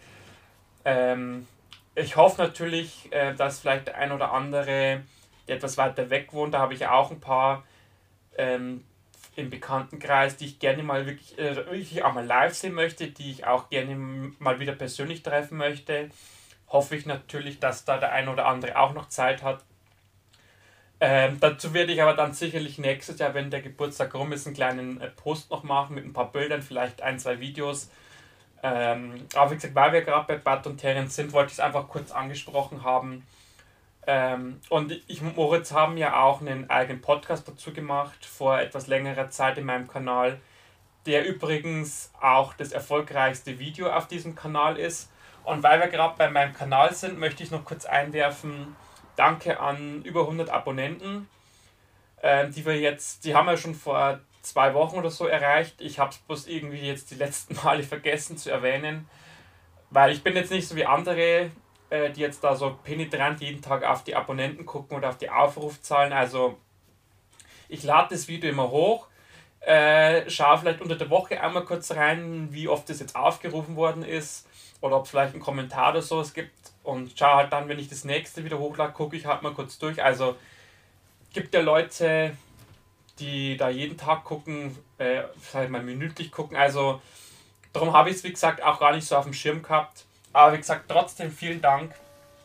Ähm, 0.86 1.48
ich 1.96 2.16
hoffe 2.16 2.42
natürlich, 2.42 3.12
äh, 3.12 3.34
dass 3.34 3.60
vielleicht 3.60 3.88
der 3.88 3.98
ein 3.98 4.12
oder 4.12 4.32
andere, 4.32 5.02
der 5.48 5.56
etwas 5.56 5.78
weiter 5.78 6.12
weg 6.12 6.32
wohnt, 6.32 6.54
da 6.54 6.60
habe 6.60 6.76
ich 6.76 6.86
auch 6.86 7.10
ein 7.10 7.20
paar 7.20 7.64
ähm, 8.38 8.84
im 9.36 9.50
Bekanntenkreis, 9.50 10.38
die 10.38 10.46
ich 10.46 10.60
gerne 10.60 10.84
mal 10.84 11.08
wirklich, 11.08 11.38
äh, 11.40 11.56
wirklich 11.56 12.04
auch 12.04 12.14
mal 12.14 12.26
live 12.26 12.54
sehen 12.54 12.76
möchte, 12.76 13.08
die 13.08 13.32
ich 13.32 13.48
auch 13.48 13.70
gerne 13.70 13.96
mal 14.38 14.60
wieder 14.60 14.74
persönlich 14.74 15.24
treffen 15.24 15.58
möchte. 15.58 16.12
Hoffe 16.72 16.96
ich 16.96 17.06
natürlich, 17.06 17.60
dass 17.60 17.86
da 17.86 17.98
der 17.98 18.12
ein 18.12 18.30
oder 18.30 18.46
andere 18.46 18.78
auch 18.78 18.94
noch 18.94 19.10
Zeit 19.10 19.44
hat. 19.44 19.64
Ähm, 21.00 21.40
dazu 21.40 21.74
werde 21.74 21.92
ich 21.92 22.02
aber 22.02 22.14
dann 22.14 22.34
sicherlich 22.34 22.78
nächstes 22.78 23.18
Jahr, 23.20 23.34
wenn 23.34 23.50
der 23.50 23.62
Geburtstag 23.62 24.14
rum 24.14 24.32
ist, 24.34 24.46
einen 24.46 24.56
kleinen 24.56 25.02
äh, 25.02 25.08
Post 25.10 25.50
noch 25.50 25.64
machen 25.64 25.96
mit 25.96 26.06
ein 26.06 26.14
paar 26.14 26.32
Bildern, 26.32 26.62
vielleicht 26.62 27.02
ein, 27.02 27.18
zwei 27.18 27.40
Videos. 27.40 27.90
Ähm, 28.64 29.26
aber 29.34 29.52
wie 29.52 29.56
gesagt, 29.56 29.74
weil 29.74 29.94
wir 29.94 30.02
gerade 30.04 30.28
bei 30.28 30.38
Bad 30.38 30.68
und 30.68 30.78
Terence 30.78 31.16
sind, 31.16 31.34
wollte 31.34 31.48
ich 31.48 31.54
es 31.54 31.60
einfach 31.60 31.88
kurz 31.88 32.12
angesprochen 32.12 32.84
haben. 32.84 33.26
Ähm, 34.06 34.60
und 34.70 34.92
ich 35.08 35.22
und 35.22 35.36
Moritz 35.36 35.72
haben 35.72 35.98
ja 35.98 36.22
auch 36.22 36.42
einen 36.42 36.70
eigenen 36.70 37.02
Podcast 37.02 37.48
dazu 37.48 37.74
gemacht, 37.74 38.26
vor 38.26 38.60
etwas 38.60 38.88
längerer 38.88 39.30
Zeit 39.30 39.58
in 39.58 39.66
meinem 39.66 39.88
Kanal, 39.88 40.40
der 41.06 41.26
übrigens 41.28 42.12
auch 42.20 42.54
das 42.54 42.72
erfolgreichste 42.72 43.58
Video 43.58 43.92
auf 43.92 44.08
diesem 44.08 44.36
Kanal 44.36 44.78
ist. 44.78 45.10
Und 45.44 45.64
weil 45.64 45.80
wir 45.80 45.88
gerade 45.88 46.16
bei 46.18 46.30
meinem 46.30 46.54
Kanal 46.54 46.94
sind, 46.94 47.20
möchte 47.20 47.44
ich 47.44 47.52
noch 47.52 47.66
kurz 47.66 47.86
einwerfen, 47.86 48.76
danke 49.16 49.60
an 49.60 50.04
über 50.04 50.22
100 50.22 50.50
Abonnenten, 50.50 51.28
äh, 52.22 52.48
die 52.50 52.66
wir 52.66 52.80
jetzt, 52.80 53.26
die 53.26 53.36
haben 53.36 53.48
wir 53.48 53.58
schon 53.58 53.76
vor 53.76 54.20
zwei 54.42 54.74
Wochen 54.74 54.98
oder 54.98 55.12
so 55.12 55.28
erreicht. 55.28 55.82
Ich 55.82 56.00
habe 56.00 56.12
es 56.12 56.18
bloß 56.18 56.48
irgendwie 56.48 56.88
jetzt 56.88 57.12
die 57.12 57.16
letzten 57.16 57.56
Male 57.64 57.84
vergessen 57.84 58.38
zu 58.38 58.52
erwähnen, 58.52 59.10
weil 59.90 60.12
ich 60.12 60.24
bin 60.24 60.36
jetzt 60.36 60.52
nicht 60.52 60.68
so 60.68 60.76
wie 60.76 60.86
andere, 60.86 61.52
äh, 61.90 62.12
die 62.12 62.22
jetzt 62.22 62.44
da 62.44 62.56
so 62.56 62.78
penetrant 62.84 63.42
jeden 63.42 63.62
Tag 63.62 63.84
auf 63.84 64.04
die 64.04 64.16
Abonnenten 64.16 64.66
gucken 64.66 64.98
oder 64.98 65.10
auf 65.10 65.18
die 65.18 65.30
Aufrufzahlen. 65.30 66.14
Also 66.14 66.58
ich 67.68 67.84
lade 67.84 68.10
das 68.12 68.28
Video 68.28 68.50
immer 68.50 68.70
hoch, 68.70 69.08
äh, 69.62 70.30
schaue 70.30 70.60
vielleicht 70.60 70.82
unter 70.82 70.96
der 70.96 71.10
Woche 71.10 71.42
einmal 71.42 71.66
kurz 71.66 71.92
rein, 71.92 72.50
wie 72.52 72.68
oft 72.68 72.90
das 72.90 73.00
jetzt 73.00 73.16
aufgerufen 73.16 73.76
worden 73.76 74.04
ist 74.04 74.48
oder 74.82 74.98
ob 74.98 75.06
es 75.06 75.12
vielleicht 75.12 75.34
einen 75.34 75.42
Kommentar 75.42 75.92
oder 75.92 76.02
sowas 76.02 76.34
gibt 76.34 76.72
und 76.84 77.18
schaue 77.18 77.36
halt 77.36 77.54
dann, 77.54 77.70
wenn 77.70 77.80
ich 77.80 77.88
das 77.88 78.04
nächste 78.04 78.44
wieder 78.44 78.58
hochlade, 78.60 78.94
gucke 78.94 79.16
ich 79.16 79.26
halt 79.26 79.44
mal 79.44 79.54
kurz 79.54 79.78
durch. 79.78 80.04
Also 80.04 80.36
gibt 81.34 81.54
ja 81.54 81.62
Leute, 81.62 82.36
die 83.20 83.56
da 83.58 83.70
jeden 83.70 83.98
Tag 83.98 84.24
gucken, 84.24 84.78
äh, 84.98 85.22
halt 85.54 85.70
mal 85.70 85.84
minütlich 85.84 86.32
gucken. 86.32 86.58
Also 86.58 87.02
darum 87.72 87.94
habe 87.94 88.10
ich 88.10 88.18
es, 88.18 88.24
wie 88.24 88.32
gesagt, 88.32 88.62
auch 88.64 88.80
gar 88.80 88.94
nicht 88.94 89.08
so 89.08 89.16
auf 89.16 89.26
dem 89.26 89.34
Schirm 89.34 89.62
gehabt. 89.62 90.06
Aber 90.34 90.54
wie 90.54 90.58
gesagt, 90.58 90.86
trotzdem 90.88 91.32
vielen 91.32 91.62
Dank, 91.62 91.94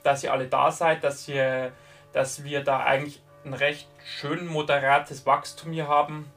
dass 0.03 0.23
ihr 0.23 0.33
alle 0.33 0.47
da 0.47 0.71
seid, 0.71 1.03
dass, 1.03 1.27
ihr, 1.29 1.73
dass 2.13 2.45
wir 2.45 2.63
da 2.63 2.81
eigentlich 2.81 3.21
ein 3.45 3.55
recht 3.55 3.89
schön 4.05 4.47
moderates 4.47 5.25
Wachstum 5.25 5.73
hier 5.73 5.89
haben. 5.89 6.31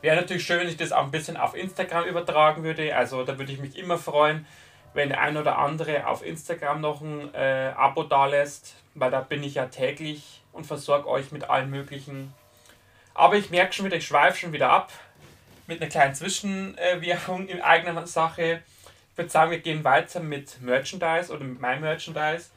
Wäre 0.00 0.16
natürlich 0.16 0.44
schön, 0.44 0.60
wenn 0.60 0.68
ich 0.68 0.76
das 0.76 0.92
auch 0.92 1.04
ein 1.04 1.10
bisschen 1.10 1.36
auf 1.36 1.54
Instagram 1.54 2.04
übertragen 2.04 2.62
würde. 2.62 2.94
Also 2.96 3.24
da 3.24 3.38
würde 3.38 3.52
ich 3.52 3.58
mich 3.58 3.76
immer 3.76 3.98
freuen, 3.98 4.46
wenn 4.94 5.08
der 5.08 5.20
ein 5.20 5.36
oder 5.36 5.58
andere 5.58 6.06
auf 6.06 6.24
Instagram 6.24 6.80
noch 6.80 7.00
ein 7.00 7.32
äh, 7.34 7.72
Abo 7.76 8.02
da 8.02 8.26
lässt, 8.26 8.74
weil 8.94 9.10
da 9.10 9.20
bin 9.20 9.42
ich 9.42 9.54
ja 9.54 9.66
täglich 9.66 10.42
und 10.52 10.66
versorge 10.66 11.08
euch 11.08 11.32
mit 11.32 11.48
allen 11.50 11.70
möglichen. 11.70 12.34
Aber 13.14 13.36
ich 13.36 13.50
merke 13.50 13.72
schon 13.72 13.86
wieder, 13.86 13.96
ich 13.96 14.06
schweife 14.06 14.38
schon 14.38 14.52
wieder 14.52 14.70
ab 14.70 14.90
mit 15.66 15.80
einer 15.80 15.90
kleinen 15.90 16.14
Zwischenwirkung 16.14 17.46
in 17.46 17.60
eigener 17.60 18.06
Sache 18.06 18.62
würde 19.20 19.30
sagen, 19.30 19.50
wir 19.50 19.60
gehen 19.60 19.84
weiter 19.84 20.20
mit 20.20 20.60
Merchandise 20.62 21.32
oder 21.32 21.44
mit 21.44 21.60
meinem 21.60 21.82
Merchandise. 21.82 22.48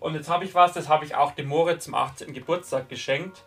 Und 0.00 0.14
jetzt 0.14 0.28
habe 0.28 0.44
ich 0.44 0.54
was, 0.54 0.72
das 0.72 0.88
habe 0.88 1.04
ich 1.04 1.14
auch 1.14 1.32
dem 1.32 1.46
Moritz 1.46 1.84
zum 1.84 1.94
18. 1.94 2.32
Geburtstag 2.32 2.88
geschenkt, 2.88 3.44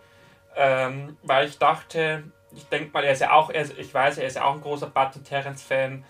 ähm, 0.55 1.17
weil 1.23 1.47
ich 1.47 1.57
dachte, 1.57 2.23
ich 2.55 2.65
denke 2.65 2.91
mal, 2.91 3.03
er 3.03 3.13
ist 3.13 3.19
ja 3.19 3.31
auch, 3.31 3.49
er 3.49 3.65
ich 3.77 3.93
weiß, 3.93 4.17
er 4.17 4.27
ist 4.27 4.35
ja 4.35 4.45
auch 4.45 4.53
ein 4.55 4.61
großer 4.61 4.87
Bud 4.87 5.15
und 5.15 5.23
Terence 5.25 5.61
Fan. 5.61 6.03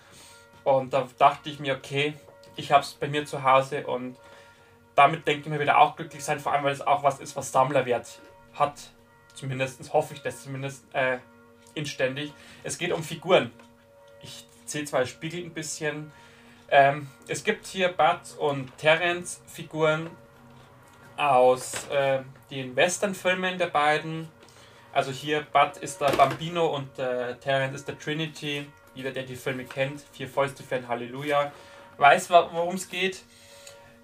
Und 0.64 0.92
da 0.92 1.06
dachte 1.18 1.50
ich 1.50 1.60
mir, 1.60 1.74
okay, 1.76 2.14
ich 2.56 2.72
habe 2.72 2.82
es 2.82 2.92
bei 2.94 3.08
mir 3.08 3.26
zu 3.26 3.42
Hause 3.42 3.86
und 3.86 4.16
damit 4.94 5.26
denke 5.26 5.42
ich 5.42 5.48
mir 5.48 5.60
wieder 5.60 5.78
auch 5.78 5.96
glücklich 5.96 6.24
sein, 6.24 6.38
vor 6.40 6.52
allem 6.52 6.64
weil 6.64 6.72
es 6.72 6.80
auch 6.80 7.02
was 7.02 7.20
ist, 7.20 7.36
was 7.36 7.52
Sammlerwert 7.52 8.20
hat. 8.54 8.74
Zumindest 9.34 9.92
hoffe 9.92 10.14
ich 10.14 10.22
das 10.22 10.44
zumindest 10.44 10.84
äh, 10.94 11.18
inständig. 11.74 12.32
Es 12.62 12.78
geht 12.78 12.92
um 12.92 13.02
Figuren. 13.02 13.50
Ich 14.22 14.46
sehe 14.64 14.84
zwar 14.84 15.04
Spiegel 15.04 15.44
ein 15.44 15.52
bisschen, 15.52 16.12
ähm, 16.68 17.08
es 17.28 17.44
gibt 17.44 17.66
hier 17.66 17.88
Bud 17.88 18.38
und 18.38 18.76
Terence 18.78 19.42
Figuren 19.46 20.10
aus 21.16 21.86
äh, 21.88 22.20
den 22.50 22.74
Western-Filmen 22.74 23.58
der 23.58 23.66
beiden. 23.66 24.28
Also 24.94 25.10
hier 25.10 25.44
Bud 25.52 25.76
ist 25.78 26.00
der 26.00 26.10
Bambino 26.10 26.66
und 26.68 26.98
äh, 27.00 27.34
Terence 27.36 27.74
ist 27.74 27.88
der 27.88 27.98
Trinity. 27.98 28.66
Jeder, 28.94 29.10
der 29.10 29.24
die 29.24 29.34
Filme 29.34 29.64
kennt, 29.64 30.02
vier 30.12 30.28
Fäuste 30.28 30.62
ein 30.72 30.86
Halleluja, 30.86 31.50
weiß, 31.98 32.30
worum 32.30 32.76
es 32.76 32.88
geht. 32.88 33.22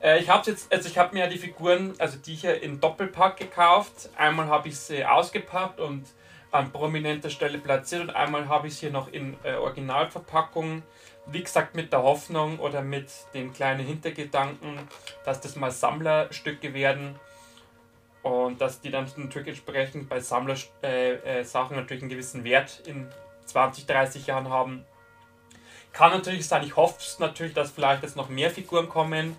Äh, 0.02 0.18
ich 0.18 0.28
habe 0.28 0.42
also 0.70 0.88
ich 0.88 1.12
mir 1.12 1.28
die 1.28 1.38
Figuren, 1.38 1.94
also 1.98 2.18
die 2.18 2.34
hier 2.34 2.60
in 2.60 2.80
Doppelpack 2.80 3.36
gekauft. 3.36 4.10
Einmal 4.16 4.48
habe 4.48 4.68
ich 4.68 4.78
sie 4.78 5.04
ausgepackt 5.04 5.78
und 5.78 6.06
an 6.50 6.72
prominenter 6.72 7.30
Stelle 7.30 7.58
platziert 7.58 8.02
und 8.02 8.10
einmal 8.10 8.48
habe 8.48 8.66
ich 8.66 8.74
es 8.74 8.80
hier 8.80 8.90
noch 8.90 9.12
in 9.12 9.36
äh, 9.44 9.54
Originalverpackung 9.54 10.82
wie 11.26 11.42
gesagt, 11.42 11.74
mit 11.74 11.92
der 11.92 12.02
Hoffnung 12.02 12.58
oder 12.58 12.82
mit 12.82 13.08
dem 13.34 13.52
kleinen 13.52 13.86
Hintergedanken, 13.86 14.78
dass 15.24 15.40
das 15.40 15.56
mal 15.56 15.70
Sammlerstücke 15.70 16.74
werden 16.74 17.14
und 18.22 18.60
dass 18.60 18.80
die 18.80 18.90
dann 18.90 19.10
natürlich 19.16 19.48
entsprechend 19.48 20.08
bei 20.08 20.20
Sammlersachen 20.20 20.70
äh, 20.82 21.40
äh, 21.40 21.44
natürlich 21.54 22.02
einen 22.02 22.10
gewissen 22.10 22.44
Wert 22.44 22.82
in 22.86 23.08
20, 23.46 23.86
30 23.86 24.26
Jahren 24.26 24.48
haben. 24.50 24.84
Kann 25.92 26.12
natürlich 26.12 26.46
sein, 26.46 26.62
ich 26.64 26.76
hoffe 26.76 26.98
natürlich, 27.18 27.54
dass 27.54 27.70
vielleicht 27.70 28.02
jetzt 28.02 28.16
noch 28.16 28.28
mehr 28.28 28.50
Figuren 28.50 28.88
kommen. 28.88 29.36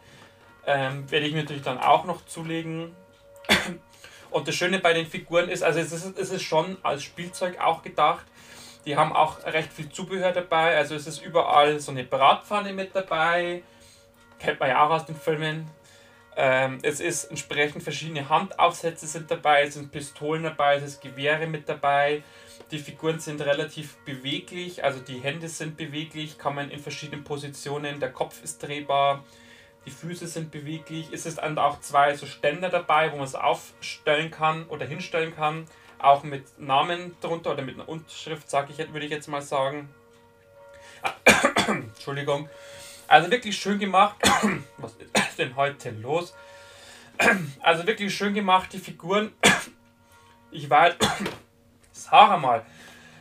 Ähm, 0.65 1.09
werde 1.09 1.25
ich 1.25 1.33
mir 1.33 1.41
natürlich 1.41 1.63
dann 1.63 1.79
auch 1.79 2.05
noch 2.05 2.25
zulegen. 2.25 2.95
Und 4.31 4.47
das 4.47 4.55
Schöne 4.55 4.79
bei 4.79 4.93
den 4.93 5.05
Figuren 5.05 5.49
ist, 5.49 5.63
also 5.63 5.79
es 5.79 5.91
ist, 5.91 6.17
es 6.17 6.31
ist 6.31 6.43
schon 6.43 6.77
als 6.83 7.03
Spielzeug 7.03 7.59
auch 7.59 7.83
gedacht. 7.83 8.25
Die 8.85 8.95
haben 8.95 9.13
auch 9.13 9.43
recht 9.45 9.71
viel 9.71 9.89
Zubehör 9.89 10.31
dabei. 10.31 10.75
Also 10.77 10.95
es 10.95 11.05
ist 11.05 11.21
überall 11.21 11.79
so 11.79 11.91
eine 11.91 12.03
Bratpfanne 12.03 12.73
mit 12.73 12.95
dabei. 12.95 13.61
Kennt 14.39 14.59
man 14.59 14.69
ja 14.69 14.85
auch 14.85 14.89
aus 14.89 15.05
den 15.05 15.15
Filmen. 15.15 15.69
Ähm, 16.37 16.79
es 16.81 16.99
ist 16.99 17.25
entsprechend 17.25 17.83
verschiedene 17.83 18.29
Handaufsätze 18.29 19.05
sind 19.05 19.29
dabei, 19.29 19.63
es 19.63 19.73
sind 19.73 19.91
Pistolen 19.91 20.43
dabei, 20.43 20.77
es 20.77 20.83
ist 20.83 21.01
Gewehre 21.01 21.47
mit 21.47 21.67
dabei. 21.67 22.23
Die 22.71 22.79
Figuren 22.79 23.19
sind 23.19 23.41
relativ 23.41 23.97
beweglich, 24.05 24.83
also 24.83 24.99
die 25.01 25.19
Hände 25.19 25.49
sind 25.49 25.75
beweglich, 25.75 26.37
kann 26.37 26.55
man 26.55 26.69
in 26.71 26.79
verschiedenen 26.79 27.25
Positionen, 27.25 27.99
der 27.99 28.11
Kopf 28.11 28.41
ist 28.43 28.63
drehbar, 28.63 29.25
die 29.85 29.91
Füße 29.91 30.27
sind 30.27 30.51
beweglich. 30.51 31.09
Es 31.11 31.25
ist 31.25 31.39
dann 31.39 31.57
auch 31.57 31.81
zwei 31.81 32.15
so 32.15 32.25
Ständer 32.25 32.69
dabei, 32.69 33.11
wo 33.11 33.17
man 33.17 33.25
es 33.25 33.35
aufstellen 33.35 34.31
kann 34.31 34.65
oder 34.67 34.85
hinstellen 34.85 35.35
kann 35.35 35.67
auch 36.03 36.23
mit 36.23 36.59
Namen 36.59 37.15
drunter 37.21 37.51
oder 37.51 37.63
mit 37.63 37.75
einer 37.75 37.87
Unterschrift, 37.87 38.49
sage 38.49 38.73
ich, 38.75 38.77
würde 38.93 39.05
ich 39.05 39.11
jetzt 39.11 39.27
mal 39.27 39.41
sagen. 39.41 39.89
Entschuldigung. 41.67 42.49
Also 43.07 43.29
wirklich 43.29 43.57
schön 43.57 43.79
gemacht. 43.79 44.15
Was 44.77 44.93
ist 44.93 45.20
denn 45.41 45.55
heute 45.55 45.91
los? 45.91 46.33
Also 47.61 47.85
wirklich 47.85 48.15
schön 48.15 48.33
gemacht, 48.33 48.73
die 48.73 48.79
Figuren. 48.79 49.31
Ich 50.53 50.69
weiß, 50.69 50.95
sag 51.93 52.41
mal, 52.41 52.65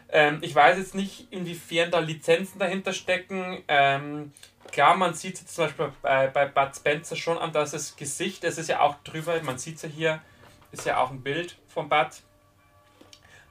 ähm, 0.09 0.39
ich 0.41 0.53
weiß 0.53 0.79
jetzt 0.79 0.97
nicht, 0.97 1.29
inwiefern 1.31 1.93
da 1.93 2.01
Lizenzen 2.01 2.59
dahinter 2.59 2.93
stecken. 2.93 3.63
Ähm, 3.69 4.33
klar, 4.73 4.97
man 4.97 5.15
sieht 5.15 5.37
es 5.37 5.47
zum 5.47 5.67
Beispiel 5.67 5.93
bei, 6.03 6.27
bei 6.27 6.47
Bud 6.47 6.75
Spencer 6.75 7.15
schon 7.15 7.39
an, 7.39 7.53
dass 7.53 7.71
das 7.71 7.95
Gesicht, 7.95 8.43
es 8.43 8.59
ist 8.59 8.69
ja 8.69 8.81
auch 8.81 8.97
drüber, 9.05 9.41
man 9.45 9.59
sieht 9.59 9.77
es 9.77 9.83
ja 9.83 9.89
hier, 9.89 10.23
ist 10.73 10.87
ja 10.87 10.97
auch 10.99 11.13
ein 11.13 11.23
Bild 11.23 11.57
von 11.69 11.89
Bud 11.89 12.09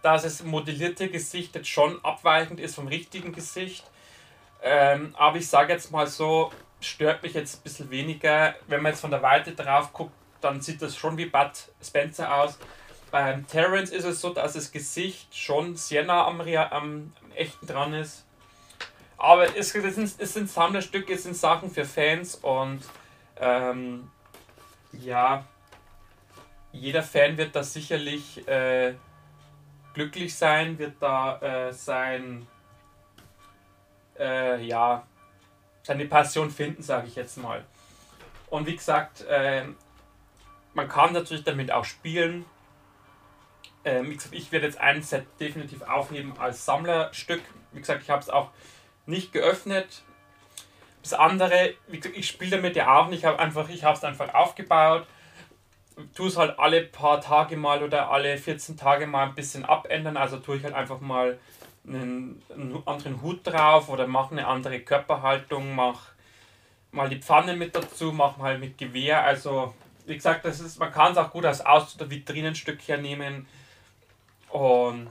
dass 0.01 0.23
das 0.23 0.43
modellierte 0.43 1.10
Gesicht 1.10 1.55
jetzt 1.55 1.69
schon 1.69 2.03
abweichend 2.03 2.60
ist 2.60 2.75
vom 2.75 2.88
richtigen 2.88 3.34
Gesicht. 3.34 3.86
Ähm, 4.62 5.13
aber 5.17 5.38
ich 5.38 5.47
sage 5.47 5.73
jetzt 5.73 5.91
mal 5.91 6.08
so, 6.08 6.51
stört 6.81 7.23
mich 7.23 7.33
jetzt 7.33 7.59
ein 7.59 7.63
bisschen 7.63 7.89
weniger. 7.89 8.55
Wenn 8.67 8.81
man 8.81 8.91
jetzt 8.91 9.01
von 9.01 9.11
der 9.11 9.21
Weite 9.21 9.53
drauf 9.53 9.93
guckt, 9.93 10.13
dann 10.41 10.61
sieht 10.61 10.81
das 10.81 10.95
schon 10.95 11.17
wie 11.17 11.25
Bud 11.25 11.51
Spencer 11.81 12.33
aus. 12.33 12.57
Beim 13.11 13.47
Terrence 13.47 13.91
ist 13.91 14.05
es 14.05 14.21
so, 14.21 14.33
dass 14.33 14.53
das 14.53 14.71
Gesicht 14.71 15.35
schon 15.35 15.75
sehr 15.75 16.05
nah 16.05 16.27
am, 16.27 16.41
am, 16.41 16.47
am 16.71 17.13
echten 17.35 17.65
dran 17.65 17.93
ist. 17.93 18.25
Aber 19.17 19.45
es, 19.57 19.75
es, 19.75 19.95
sind, 19.95 20.15
es 20.17 20.33
sind 20.33 20.49
Sammlerstücke, 20.49 21.13
es 21.13 21.23
sind 21.23 21.35
Sachen 21.35 21.69
für 21.69 21.83
Fans 21.83 22.35
und 22.35 22.81
ähm, 23.37 24.09
ja, 24.93 25.45
jeder 26.71 27.03
Fan 27.03 27.37
wird 27.37 27.55
das 27.55 27.73
sicherlich 27.73 28.47
äh, 28.47 28.93
glücklich 29.93 30.35
sein, 30.35 30.77
wird 30.77 30.93
da 31.01 31.39
äh, 31.39 31.73
sein, 31.73 32.47
äh, 34.17 34.63
ja, 34.63 35.05
seine 35.89 36.06
Passion 36.06 36.52
finden, 36.52 36.84
sage 36.84 37.08
ich 37.08 37.15
jetzt 37.15 37.38
mal. 37.38 37.65
Und 38.52 38.67
wie 38.67 38.75
gesagt, 38.75 39.21
äh, 39.21 39.63
man 40.75 40.88
kann 40.88 41.13
natürlich 41.13 41.43
damit 41.43 41.71
auch 41.71 41.84
spielen. 41.84 42.45
Ähm, 43.84 44.15
ich 44.30 44.52
werde 44.52 44.67
jetzt 44.67 44.80
ein 44.80 45.02
Set 45.02 45.25
definitiv 45.39 45.82
aufheben 45.82 46.38
als 46.38 46.63
Sammlerstück. 46.63 47.41
Wie 47.71 47.80
gesagt, 47.80 48.04
ich 48.04 48.12
habe 48.12 48.21
es 48.21 48.30
auch 48.30 48.52
nicht 49.08 49.34
geöffnet. 49.34 50.04
Das 51.02 51.13
andere, 51.13 51.73
gesagt, 51.88 52.15
ich 52.15 52.28
spiele 52.28 52.58
damit 52.58 52.75
ja 52.75 52.95
auch 52.95 53.08
nicht. 53.08 53.19
Ich 53.19 53.25
habe 53.25 53.39
einfach, 53.39 53.67
ich 53.69 53.84
habe 53.84 53.97
es 53.97 54.04
einfach 54.04 54.32
aufgebaut. 54.36 55.08
Tue 56.13 56.28
es 56.28 56.38
halt 56.38 56.60
alle 56.60 56.84
paar 56.84 57.19
Tage 57.19 57.58
mal 57.58 57.82
oder 57.82 58.12
alle 58.12 58.38
14 58.38 58.78
Tage 58.78 59.08
mal 59.08 59.25
ein 59.25 59.34
bisschen 59.34 59.65
abändern. 59.65 60.17
Also 60.17 60.38
tue 60.38 60.58
ich 60.58 60.63
halt 60.63 60.75
einfach 60.75 60.99
mal 60.99 61.39
einen, 61.89 62.41
einen 62.54 62.88
anderen 62.88 63.21
Hut 63.21 63.45
drauf 63.45 63.89
oder 63.89 64.08
mache 64.08 64.32
eine 64.32 64.47
andere 64.47 64.80
Körperhaltung, 64.80 65.75
mache 65.75 66.13
mal 66.91 67.10
die 67.10 67.21
Pfanne 67.21 67.56
mit 67.56 67.75
dazu, 67.75 68.12
mache 68.12 68.39
mal 68.39 68.58
mit 68.58 68.78
Gewehr. 68.78 69.23
Also 69.23 69.73
wie 70.06 70.15
gesagt, 70.15 70.45
das 70.45 70.60
ist, 70.60 70.80
man 70.80 70.91
kann 70.91 71.12
es 71.12 71.17
auch 71.17 71.32
gut 71.32 71.45
als 71.45 71.65
Aus- 71.65 71.95
oder 71.95 72.10
Vitrinenstück 72.10 72.88
hernehmen. 72.88 73.47
Und 74.49 75.10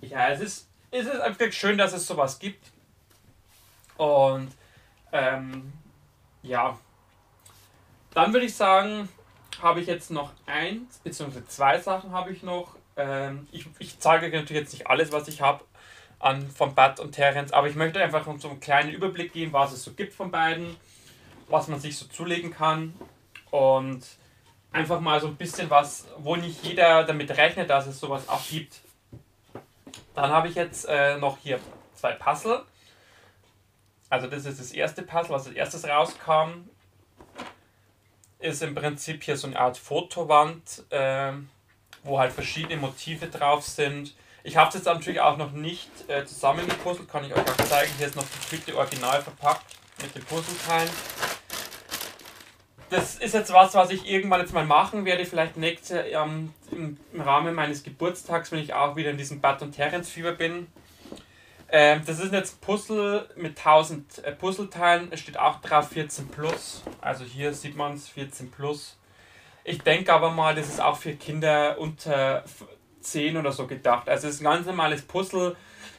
ja, 0.00 0.28
es 0.28 0.40
ist, 0.40 0.68
es 0.90 1.06
ist 1.06 1.20
einfach 1.20 1.52
schön, 1.52 1.78
dass 1.78 1.92
es 1.92 2.06
sowas 2.06 2.38
gibt. 2.38 2.64
Und 3.96 4.52
ähm, 5.12 5.72
ja, 6.42 6.78
dann 8.12 8.32
würde 8.32 8.46
ich 8.46 8.54
sagen, 8.54 9.08
habe 9.60 9.80
ich 9.80 9.86
jetzt 9.86 10.10
noch 10.10 10.32
eins, 10.46 10.98
beziehungsweise 10.98 11.46
zwei 11.46 11.78
Sachen 11.80 12.12
habe 12.12 12.32
ich 12.32 12.42
noch. 12.42 12.76
Ähm, 12.96 13.48
ich, 13.52 13.66
ich 13.78 13.98
zeige 13.98 14.26
natürlich 14.26 14.62
jetzt 14.62 14.72
nicht 14.72 14.86
alles, 14.86 15.12
was 15.12 15.28
ich 15.28 15.40
habe 15.40 15.64
an 16.18 16.48
von 16.50 16.74
Bad 16.74 17.00
und 17.00 17.12
Terence, 17.12 17.52
aber 17.52 17.68
ich 17.68 17.74
möchte 17.74 18.02
einfach 18.02 18.26
so 18.38 18.48
einen 18.48 18.60
kleinen 18.60 18.90
Überblick 18.90 19.32
geben, 19.32 19.52
was 19.52 19.72
es 19.72 19.82
so 19.82 19.92
gibt 19.92 20.14
von 20.14 20.30
beiden, 20.30 20.76
was 21.48 21.68
man 21.68 21.80
sich 21.80 21.98
so 21.98 22.06
zulegen 22.06 22.50
kann 22.50 22.94
und 23.50 24.02
einfach 24.72 25.00
mal 25.00 25.20
so 25.20 25.28
ein 25.28 25.36
bisschen 25.36 25.70
was, 25.70 26.06
wo 26.18 26.36
nicht 26.36 26.64
jeder 26.64 27.04
damit 27.04 27.30
rechnet, 27.30 27.70
dass 27.70 27.86
es 27.86 28.00
sowas 28.00 28.28
auch 28.28 28.44
gibt. 28.48 28.80
Dann 30.14 30.30
habe 30.30 30.48
ich 30.48 30.54
jetzt 30.54 30.86
äh, 30.88 31.16
noch 31.18 31.38
hier 31.38 31.60
zwei 31.94 32.12
Puzzle. 32.12 32.64
Also 34.08 34.26
das 34.28 34.44
ist 34.44 34.60
das 34.60 34.72
erste 34.72 35.02
Puzzle, 35.02 35.30
was 35.30 35.46
als 35.46 35.56
erstes 35.56 35.86
rauskam. 35.86 36.68
Ist 38.38 38.62
im 38.62 38.74
Prinzip 38.74 39.22
hier 39.22 39.36
so 39.36 39.46
eine 39.46 39.58
Art 39.58 39.76
Fotowand, 39.76 40.84
äh, 40.90 41.32
wo 42.04 42.18
halt 42.18 42.32
verschiedene 42.32 42.76
Motive 42.76 43.26
drauf 43.26 43.66
sind. 43.66 44.14
Ich 44.42 44.56
habe 44.56 44.68
es 44.68 44.74
jetzt 44.74 44.84
natürlich 44.84 45.20
auch 45.20 45.36
noch 45.36 45.52
nicht 45.52 45.90
äh, 46.08 46.24
zusammengepuzzelt, 46.24 47.08
kann 47.08 47.24
ich 47.24 47.34
euch 47.34 47.40
auch 47.40 47.64
zeigen. 47.64 47.90
Hier 47.98 48.06
ist 48.06 48.16
noch 48.16 48.24
die 48.24 48.56
Tüte 48.56 48.76
original 48.76 49.22
verpackt 49.22 49.76
mit 50.02 50.14
den 50.14 50.24
Puzzleteilen 50.24 50.90
das 52.94 53.16
ist 53.16 53.34
jetzt 53.34 53.52
was, 53.52 53.74
was 53.74 53.90
ich 53.90 54.08
irgendwann 54.08 54.40
jetzt 54.40 54.52
mal 54.52 54.64
machen 54.64 55.04
werde, 55.04 55.24
vielleicht 55.24 55.56
nächstes 55.56 56.04
ähm, 56.10 56.52
im, 56.70 56.96
im, 57.12 57.20
Rahmen 57.20 57.54
meines 57.54 57.82
Geburtstags, 57.82 58.52
wenn 58.52 58.60
ich 58.60 58.74
auch 58.74 58.96
wieder 58.96 59.10
in 59.10 59.18
diesem 59.18 59.40
Bud 59.40 59.62
und 59.62 59.72
Terence 59.72 60.08
Fieber 60.08 60.32
bin. 60.32 60.68
Ähm, 61.68 62.02
das 62.06 62.20
ist 62.20 62.32
jetzt 62.32 62.60
Puzzle 62.60 63.28
mit 63.36 63.58
1000 63.58 64.24
äh, 64.24 64.32
Puzzleteilen, 64.32 65.08
es 65.10 65.20
steht 65.20 65.38
auch 65.38 65.60
drauf 65.60 65.88
14 65.88 66.28
plus, 66.28 66.82
also 67.00 67.24
hier 67.24 67.52
sieht 67.52 67.76
man 67.76 67.94
es 67.94 68.08
14 68.08 68.50
plus. 68.50 68.96
Ich 69.64 69.80
denke 69.80 70.12
aber 70.12 70.30
mal, 70.30 70.54
das 70.54 70.68
ist 70.68 70.80
auch 70.80 70.98
für 70.98 71.14
Kinder 71.14 71.78
unter 71.78 72.44
10 73.00 73.36
oder 73.38 73.50
so 73.50 73.66
gedacht. 73.66 74.08
Also 74.08 74.28
es 74.28 74.34
ist 74.34 74.40
ein 74.40 74.44
ganz 74.44 74.66
normales 74.66 75.02
Puzzle. 75.02 75.56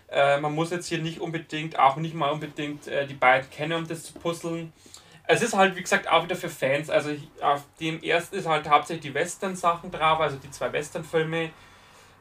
Äh, 0.09 0.39
man 0.39 0.53
muss 0.53 0.69
jetzt 0.69 0.87
hier 0.87 0.99
nicht 0.99 1.19
unbedingt, 1.19 1.79
auch 1.79 1.95
nicht 1.95 2.13
mal 2.13 2.29
unbedingt 2.29 2.87
äh, 2.87 3.07
die 3.07 3.15
beiden 3.15 3.49
kennen, 3.49 3.73
um 3.73 3.87
das 3.87 4.03
zu 4.03 4.13
puzzeln. 4.13 4.71
Es 5.27 5.41
ist 5.41 5.55
halt, 5.55 5.75
wie 5.75 5.81
gesagt, 5.81 6.07
auch 6.07 6.23
wieder 6.23 6.35
für 6.35 6.49
Fans. 6.49 6.91
Also 6.91 7.09
auf 7.41 7.63
dem 7.79 8.03
ersten 8.03 8.35
ist 8.35 8.47
halt 8.47 8.69
hauptsächlich 8.69 9.11
die 9.11 9.13
Western-Sachen 9.15 9.89
drauf, 9.89 10.19
also 10.19 10.37
die 10.37 10.51
zwei 10.51 10.71
Western-Filme. 10.71 11.49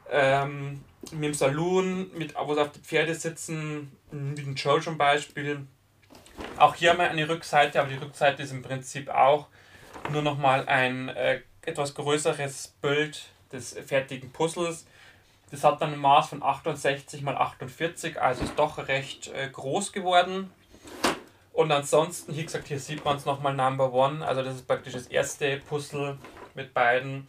Ähm, 0.09 0.83
mit 1.11 1.23
dem 1.23 1.33
Saloon, 1.35 2.09
mit, 2.17 2.33
wo 2.35 2.55
sie 2.55 2.61
auf 2.61 2.71
die 2.71 2.79
Pferde 2.79 3.13
sitzen, 3.13 3.91
wie 4.11 4.41
den 4.41 4.55
Joe 4.55 4.81
zum 4.81 4.97
Beispiel. 4.97 5.67
Auch 6.57 6.73
hier 6.73 6.91
haben 6.91 6.99
wir 6.99 7.09
eine 7.09 7.29
Rückseite, 7.29 7.79
aber 7.79 7.89
die 7.89 7.97
Rückseite 7.97 8.43
ist 8.43 8.51
im 8.51 8.63
Prinzip 8.63 9.09
auch 9.09 9.47
nur 10.09 10.21
nochmal 10.21 10.67
ein 10.67 11.09
äh, 11.09 11.41
etwas 11.61 11.93
größeres 11.95 12.75
Bild 12.81 13.25
des 13.51 13.73
fertigen 13.85 14.31
Puzzles. 14.31 14.85
Das 15.51 15.63
hat 15.63 15.81
dann 15.81 15.93
ein 15.93 15.99
Maß 15.99 16.29
von 16.29 16.43
68 16.43 17.21
x 17.21 17.27
48, 17.27 18.21
also 18.21 18.43
ist 18.43 18.57
doch 18.57 18.87
recht 18.87 19.27
äh, 19.27 19.49
groß 19.49 19.91
geworden. 19.91 20.51
Und 21.53 21.71
ansonsten, 21.71 22.35
wie 22.35 22.43
gesagt, 22.43 22.67
hier 22.67 22.79
sieht 22.79 23.05
man 23.05 23.15
es 23.15 23.25
nochmal 23.25 23.53
Number 23.53 23.93
One. 23.93 24.25
Also 24.25 24.43
das 24.43 24.55
ist 24.55 24.67
praktisch 24.67 24.93
das 24.93 25.07
erste 25.07 25.57
Puzzle 25.57 26.17
mit 26.53 26.73
beiden. 26.73 27.27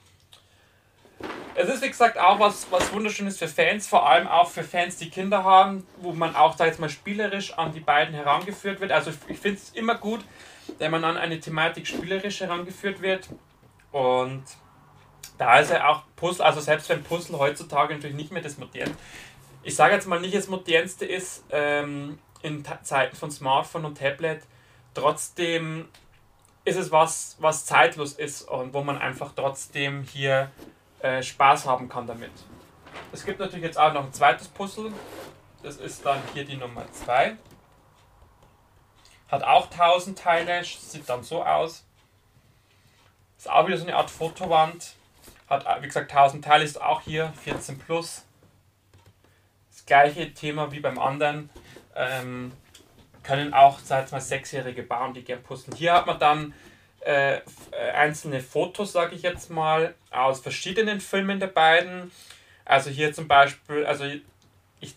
Es 1.54 1.68
ist 1.68 1.82
wie 1.82 1.88
gesagt 1.88 2.18
auch 2.18 2.38
was, 2.40 2.66
was 2.70 2.92
wunderschönes 2.92 3.38
für 3.38 3.48
Fans, 3.48 3.86
vor 3.86 4.08
allem 4.08 4.26
auch 4.26 4.50
für 4.50 4.64
Fans, 4.64 4.96
die 4.96 5.08
Kinder 5.08 5.44
haben, 5.44 5.86
wo 5.98 6.12
man 6.12 6.36
auch 6.36 6.56
da 6.56 6.66
jetzt 6.66 6.80
mal 6.80 6.90
spielerisch 6.90 7.56
an 7.56 7.72
die 7.72 7.80
beiden 7.80 8.14
herangeführt 8.14 8.80
wird. 8.80 8.92
Also 8.92 9.12
ich 9.28 9.38
finde 9.38 9.58
es 9.58 9.70
immer 9.70 9.94
gut, 9.94 10.24
wenn 10.78 10.90
man 10.90 11.04
an 11.04 11.16
eine 11.16 11.40
Thematik 11.40 11.86
spielerisch 11.86 12.40
herangeführt 12.40 13.02
wird. 13.02 13.28
Und 13.92 14.44
da 15.38 15.58
ist 15.58 15.70
ja 15.70 15.88
auch 15.88 16.02
Puzzle, 16.16 16.44
also 16.44 16.60
selbst 16.60 16.88
wenn 16.88 17.02
Puzzle 17.02 17.38
heutzutage 17.38 17.94
natürlich 17.94 18.16
nicht 18.16 18.32
mehr 18.32 18.42
das 18.42 18.58
modern, 18.58 18.90
ich 19.62 19.74
sage 19.74 19.94
jetzt 19.94 20.06
mal 20.06 20.20
nicht 20.20 20.34
das 20.34 20.48
modernste 20.48 21.04
ist, 21.04 21.44
ähm, 21.50 22.18
in 22.42 22.64
Zeiten 22.82 23.16
von 23.16 23.30
Smartphone 23.30 23.84
und 23.84 23.98
Tablet, 23.98 24.42
trotzdem 24.94 25.88
ist 26.64 26.76
es 26.76 26.92
was, 26.92 27.36
was 27.40 27.66
zeitlos 27.66 28.12
ist 28.12 28.42
und 28.42 28.74
wo 28.74 28.82
man 28.82 28.98
einfach 28.98 29.32
trotzdem 29.34 30.02
hier 30.02 30.50
äh, 31.00 31.22
Spaß 31.22 31.66
haben 31.66 31.88
kann 31.88 32.06
damit. 32.06 32.30
Es 33.12 33.24
gibt 33.24 33.38
natürlich 33.38 33.64
jetzt 33.64 33.78
auch 33.78 33.92
noch 33.92 34.04
ein 34.04 34.12
zweites 34.12 34.48
Puzzle. 34.48 34.92
Das 35.62 35.76
ist 35.76 36.04
dann 36.04 36.20
hier 36.32 36.44
die 36.44 36.56
Nummer 36.56 36.84
2. 36.92 37.36
Hat 39.28 39.42
auch 39.42 39.70
1000 39.70 40.18
Teile, 40.18 40.64
sieht 40.64 41.08
dann 41.08 41.24
so 41.24 41.44
aus. 41.44 41.84
Ist 43.38 43.50
auch 43.50 43.66
wieder 43.66 43.76
so 43.76 43.84
eine 43.84 43.96
Art 43.96 44.10
Fotowand. 44.10 44.94
Hat 45.48 45.64
wie 45.82 45.86
gesagt 45.86 46.10
1000 46.10 46.44
Teile, 46.44 46.64
ist 46.64 46.80
auch 46.80 47.02
hier 47.02 47.32
14 47.44 47.78
plus. 47.78 48.24
Das 49.70 49.84
gleiche 49.84 50.32
Thema 50.32 50.72
wie 50.72 50.80
beim 50.80 50.98
anderen 50.98 51.50
ähm, 51.94 52.52
können 53.22 53.52
auch, 53.52 53.78
seit 53.80 54.12
mal, 54.12 54.20
Sechsjährige 54.20 54.82
bauen, 54.82 55.12
die 55.12 55.22
gern 55.22 55.42
puzzeln. 55.42 55.76
Hier 55.76 55.92
hat 55.92 56.06
man 56.06 56.18
dann 56.18 56.54
äh, 57.00 57.40
einzelne 57.94 58.40
Fotos, 58.40 58.92
sage 58.92 59.14
ich 59.14 59.22
jetzt 59.22 59.50
mal, 59.50 59.94
aus 60.10 60.40
verschiedenen 60.40 61.00
Filmen 61.00 61.40
der 61.40 61.48
beiden. 61.48 62.10
Also 62.64 62.90
hier 62.90 63.12
zum 63.12 63.28
Beispiel, 63.28 63.86
also 63.86 64.04
ich, 64.80 64.94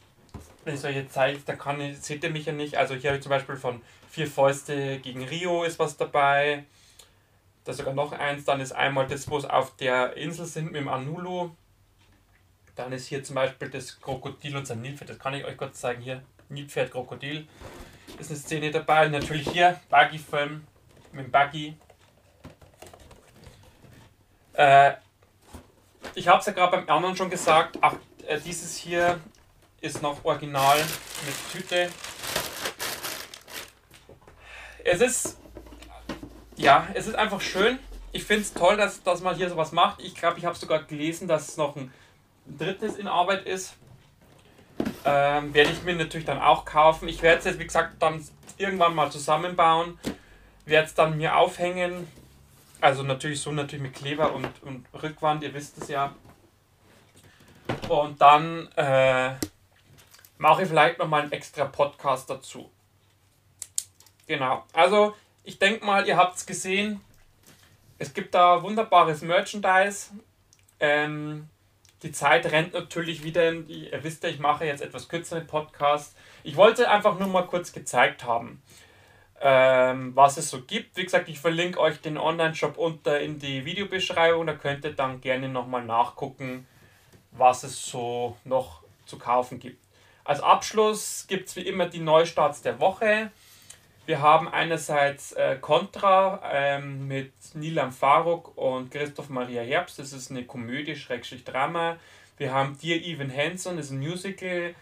wenn 0.66 0.76
ich 0.76 0.84
euch 0.84 0.96
jetzt 0.96 1.14
zeige, 1.14 1.40
da 1.46 1.56
kann 1.56 1.96
seht 1.96 2.24
ihr 2.24 2.32
mich 2.32 2.46
ja 2.46 2.54
nicht. 2.54 2.78
Also 2.78 2.96
hier 2.96 3.12
habe 3.12 3.18
ich 3.18 3.24
zum 3.24 3.30
Beispiel 3.32 3.56
von 3.56 3.82
Vier 4.10 4.28
Fäuste 4.28 5.00
gegen 5.00 5.24
Rio 5.24 5.64
ist 5.64 5.78
was 5.78 5.96
dabei. 5.96 6.66
Da 7.64 7.72
ist 7.72 7.78
sogar 7.78 7.94
noch 7.94 8.12
eins. 8.12 8.44
Dann 8.46 8.60
ist 8.60 8.72
einmal 8.72 9.08
das, 9.08 9.30
wo 9.30 9.38
es 9.38 9.46
auf 9.46 9.76
der 9.78 10.18
Insel 10.18 10.46
sind 10.46 10.72
mit 10.72 10.76
dem 10.76 10.88
Anulu. 10.88 11.52
Dann 12.76 12.92
ist 12.92 13.08
hier 13.08 13.24
zum 13.24 13.36
Beispiel 13.36 13.70
das 13.70 14.00
Krokodil 14.02 14.56
und 14.58 14.66
sein 14.66 14.82
Nilpferd. 14.82 15.12
Das 15.12 15.20
kann 15.20 15.34
ich 15.34 15.46
euch 15.46 15.58
kurz 15.58 15.80
zeigen 15.80 16.02
hier. 16.02 16.24
Nilpferd 16.50 16.92
Krokodil 16.92 17.48
ist 18.18 18.32
eine 18.32 18.40
Szene 18.40 18.72
dabei. 18.72 19.06
Und 19.06 19.12
natürlich 19.12 19.48
hier 19.50 19.80
Buggy-Film 19.90 20.66
mit 21.12 21.26
dem 21.26 21.32
Buggy. 21.32 21.76
Äh, 24.54 24.94
ich 26.16 26.28
habe 26.28 26.40
es 26.40 26.48
ja 26.48 26.54
gerade 26.54 26.78
beim 26.78 26.90
anderen 26.90 27.16
schon 27.16 27.30
gesagt. 27.30 27.78
Ach, 27.82 27.96
äh, 28.28 28.40
dieses 28.40 28.76
hier 28.76 29.20
ist 29.82 30.02
noch 30.02 30.26
original 30.26 30.78
mit 30.78 31.52
Tüte. 31.52 31.90
Es 34.90 35.02
ist 35.02 35.40
ja, 36.60 36.88
es 36.94 37.08
ist 37.08 37.16
einfach 37.16 37.40
schön. 37.40 37.80
Ich 38.12 38.26
finde 38.26 38.42
es 38.42 38.54
toll, 38.54 38.76
dass, 38.76 39.02
dass 39.02 39.22
man 39.22 39.36
hier 39.36 39.50
sowas 39.50 39.72
macht. 39.72 40.02
Ich 40.02 40.14
glaube, 40.14 40.40
ich 40.40 40.46
habe 40.46 40.58
sogar 40.58 40.84
gelesen, 40.84 41.28
dass 41.28 41.48
es 41.48 41.58
noch 41.58 41.78
ein 41.78 41.94
drittes 42.46 42.98
in 42.98 43.08
Arbeit 43.08 43.46
ist. 43.46 43.76
Ähm, 45.06 45.54
werde 45.54 45.72
ich 45.72 45.84
mir 45.84 45.96
natürlich 45.96 46.26
dann 46.26 46.42
auch 46.42 46.66
kaufen. 46.66 47.08
Ich 47.08 47.22
werde 47.22 47.40
es 47.40 47.46
jetzt, 47.46 47.60
wie 47.60 47.66
gesagt, 47.66 48.02
dann 48.02 48.26
irgendwann 48.58 48.94
mal 48.94 49.10
zusammenbauen. 49.10 49.98
Werde 50.66 50.88
es 50.88 50.94
dann 50.96 51.18
mir 51.18 51.38
aufhängen. 51.38 52.08
Also 52.82 53.04
natürlich 53.04 53.40
so 53.40 53.54
natürlich 53.54 53.84
mit 53.84 53.94
Kleber 53.94 54.34
und, 54.34 54.50
und 54.64 54.86
Rückwand, 55.02 55.44
ihr 55.44 55.54
wisst 55.54 55.78
es 55.82 55.88
ja. 55.88 56.14
Und 57.88 58.22
dann 58.22 58.68
äh, 58.76 59.32
mache 60.38 60.64
ich 60.64 60.68
vielleicht 60.68 61.00
nochmal 61.00 61.22
einen 61.22 61.32
extra 61.32 61.66
Podcast 61.66 62.30
dazu. 62.30 62.70
Genau. 64.30 64.64
Also 64.74 65.16
ich 65.44 65.58
denke 65.58 65.84
mal, 65.84 66.08
ihr 66.08 66.16
habt 66.16 66.38
es 66.38 66.46
gesehen. 66.46 67.02
Es 67.98 68.14
gibt 68.14 68.36
da 68.36 68.62
wunderbares 68.62 69.24
Merchandise. 69.24 70.12
Ähm, 70.80 71.50
Die 72.04 72.12
Zeit 72.12 72.46
rennt 72.52 72.74
natürlich 72.74 73.24
wieder. 73.24 73.52
Ihr 73.52 74.04
wisst 74.04 74.24
ja, 74.24 74.30
ich 74.30 74.38
mache 74.40 74.66
jetzt 74.66 74.84
etwas 74.84 75.10
kürzere 75.10 75.42
Podcasts. 75.42 76.16
Ich 76.44 76.56
wollte 76.56 76.90
einfach 76.92 77.18
nur 77.18 77.28
mal 77.28 77.48
kurz 77.48 77.74
gezeigt 77.74 78.24
haben, 78.24 78.62
ähm, 79.42 80.16
was 80.16 80.38
es 80.38 80.52
so 80.52 80.62
gibt. 80.62 80.96
Wie 80.96 81.04
gesagt, 81.04 81.28
ich 81.28 81.40
verlinke 81.40 81.80
euch 81.80 82.00
den 82.00 82.20
Online-Shop 82.20 82.78
unter 82.78 83.20
in 83.20 83.40
die 83.40 83.66
Videobeschreibung. 83.66 84.46
Da 84.46 84.54
könnt 84.54 84.86
ihr 84.86 84.94
dann 84.94 85.22
gerne 85.22 85.50
nochmal 85.50 85.84
nachgucken, 85.84 86.68
was 87.32 87.64
es 87.64 87.84
so 87.84 88.38
noch 88.46 88.84
zu 89.08 89.18
kaufen 89.18 89.60
gibt. 89.60 89.84
Als 90.24 90.40
Abschluss 90.40 91.26
gibt 91.28 91.50
es 91.50 91.56
wie 91.56 91.68
immer 91.68 91.88
die 91.88 92.00
Neustarts 92.00 92.62
der 92.62 92.80
Woche. 92.80 93.32
Wir 94.10 94.22
haben 94.22 94.48
einerseits 94.48 95.34
äh, 95.34 95.58
Contra 95.62 96.42
ähm, 96.52 97.08
mit 97.08 97.32
Nilam 97.54 97.92
Faruk 97.92 98.58
und 98.58 98.90
Christoph 98.90 99.30
Maria 99.30 99.62
Herbst. 99.62 100.00
Das 100.00 100.14
ist 100.14 100.32
eine 100.32 100.46
Komödie, 100.46 100.96
Schrägstrich 100.96 101.44
Drama. 101.44 101.98
Wir 102.40 102.52
haben 102.52 102.76
Dear 102.82 102.98
Evan 103.04 103.32
Hansen, 103.32 103.78
das 103.78 103.86
ist 103.86 103.92
ein 103.92 104.00
Musical. 104.00 104.74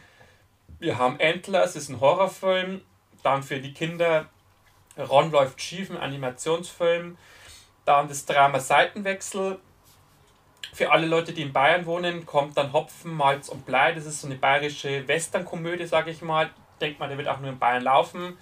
Wir 0.79 0.97
haben 0.97 1.19
Antlers, 1.19 1.73
das 1.73 1.83
ist 1.83 1.89
ein 1.89 1.99
Horrorfilm. 1.99 2.79
Dann 3.21 3.43
für 3.43 3.59
die 3.59 3.73
Kinder 3.73 4.27
Ron 4.97 5.29
läuft 5.29 5.61
schief, 5.61 5.91
ein 5.91 5.97
Animationsfilm. 5.97 7.17
Dann 7.83 8.07
das 8.07 8.25
Drama 8.25 8.61
Seitenwechsel. 8.61 9.59
Für 10.71 10.93
alle 10.93 11.05
Leute, 11.05 11.33
die 11.33 11.41
in 11.41 11.51
Bayern 11.51 11.85
wohnen, 11.85 12.25
kommt 12.25 12.55
dann 12.55 12.71
Hopfen, 12.71 13.13
Malz 13.13 13.49
und 13.49 13.65
Blei. 13.65 13.91
Das 13.91 14.05
ist 14.05 14.21
so 14.21 14.27
eine 14.27 14.37
bayerische 14.37 15.05
Westernkomödie, 15.05 15.85
sage 15.85 16.11
ich 16.11 16.21
mal. 16.21 16.49
Denkt 16.79 17.01
man, 17.01 17.09
der 17.09 17.17
wird 17.17 17.27
auch 17.27 17.41
nur 17.41 17.49
in 17.49 17.59
Bayern 17.59 17.83
laufen. 17.83 18.37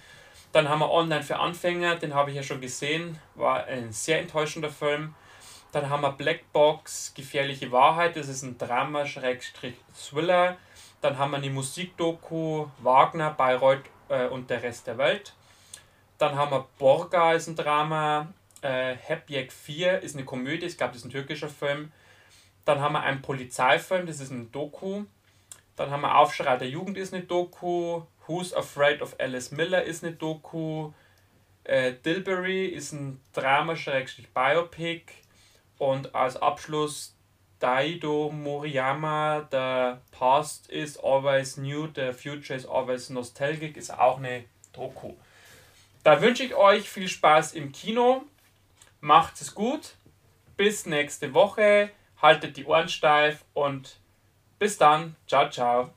Dann 0.56 0.70
haben 0.70 0.80
wir 0.80 0.90
Online 0.90 1.22
für 1.22 1.38
Anfänger, 1.38 1.98
den 1.98 2.14
habe 2.14 2.30
ich 2.30 2.38
ja 2.38 2.44
schon 2.44 2.62
gesehen, 2.62 3.20
war 3.34 3.66
ein 3.66 3.92
sehr 3.92 4.22
enttäuschender 4.22 4.70
Film. 4.70 5.14
Dann 5.74 5.90
haben 5.90 6.00
wir 6.00 6.14
Blackbox, 6.14 7.14
Gefährliche 7.14 7.74
Wahrheit, 7.74 8.16
das 8.16 8.30
ist 8.30 8.42
ein 8.42 8.58
Drama-Thriller. 8.58 10.56
Dann 11.02 11.18
haben 11.18 11.32
wir 11.32 11.38
eine 11.40 11.50
Musikdoku, 11.50 12.68
Wagner, 12.78 13.32
Bayreuth 13.32 13.84
äh, 14.08 14.28
und 14.28 14.50
der 14.50 14.64
Rest 14.64 14.88
der 14.88 14.98
Welt. 14.98 15.34
Dann 16.20 16.36
haben 16.38 16.52
wir 16.52 16.66
Borga, 16.80 17.34
ist 17.34 17.48
ein 17.48 17.58
Drama. 17.58 18.30
Äh, 18.62 18.96
Hepjek 18.96 19.52
4 19.52 20.04
ist 20.04 20.16
eine 20.16 20.24
Komödie, 20.24 20.74
das 20.74 20.96
ist 20.96 21.04
ein 21.04 21.12
türkischer 21.12 21.50
Film. 21.50 21.92
Dann 22.64 22.80
haben 22.80 22.94
wir 22.94 23.04
einen 23.04 23.22
Polizeifilm, 23.22 24.06
das 24.08 24.22
ist 24.22 24.32
ein 24.32 24.54
Doku. 24.54 25.04
Dann 25.76 25.92
haben 25.92 26.04
wir 26.04 26.18
Aufschrei 26.18 26.56
der 26.56 26.70
Jugend, 26.70 26.98
ist 26.98 27.14
eine 27.14 27.24
Doku. 27.24 28.04
Who's 28.28 28.54
Afraid 28.54 29.02
of 29.02 29.16
Alice 29.20 29.52
Miller 29.52 29.84
ist 29.84 30.04
eine 30.04 30.14
Doku. 30.14 30.92
Äh, 31.64 31.94
Dilbury 31.94 32.68
ist 32.68 32.92
ein 32.94 33.22
Drama-Biopic. 33.34 35.04
Und 35.78 36.16
als 36.16 36.38
Abschluss 36.38 37.16
Daido 37.60 38.30
Moriyama, 38.32 39.48
The 39.52 40.00
Past 40.12 40.70
is 40.70 40.98
Always 40.98 41.58
New, 41.58 41.88
The 41.94 42.14
Future 42.14 42.56
is 42.56 42.66
Always 42.66 43.10
Nostalgic, 43.10 43.78
ist 43.78 43.92
auch 43.92 44.18
eine 44.18 44.46
Doku. 44.74 45.14
Da 46.04 46.22
wünsche 46.22 46.44
ich 46.44 46.54
euch 46.54 46.88
viel 46.88 47.08
Spaß 47.08 47.54
im 47.54 47.72
Kino. 47.72 48.24
Macht 49.02 49.42
es 49.42 49.56
gut. 49.56 49.96
Bis 50.58 50.86
nächste 50.86 51.34
Woche. 51.34 51.90
Haltet 52.22 52.58
die 52.58 52.66
Ohren 52.66 52.90
steif 52.90 53.44
und 53.54 53.98
bis 54.60 54.78
dann. 54.78 55.16
Ciao, 55.28 55.50
ciao. 55.50 55.95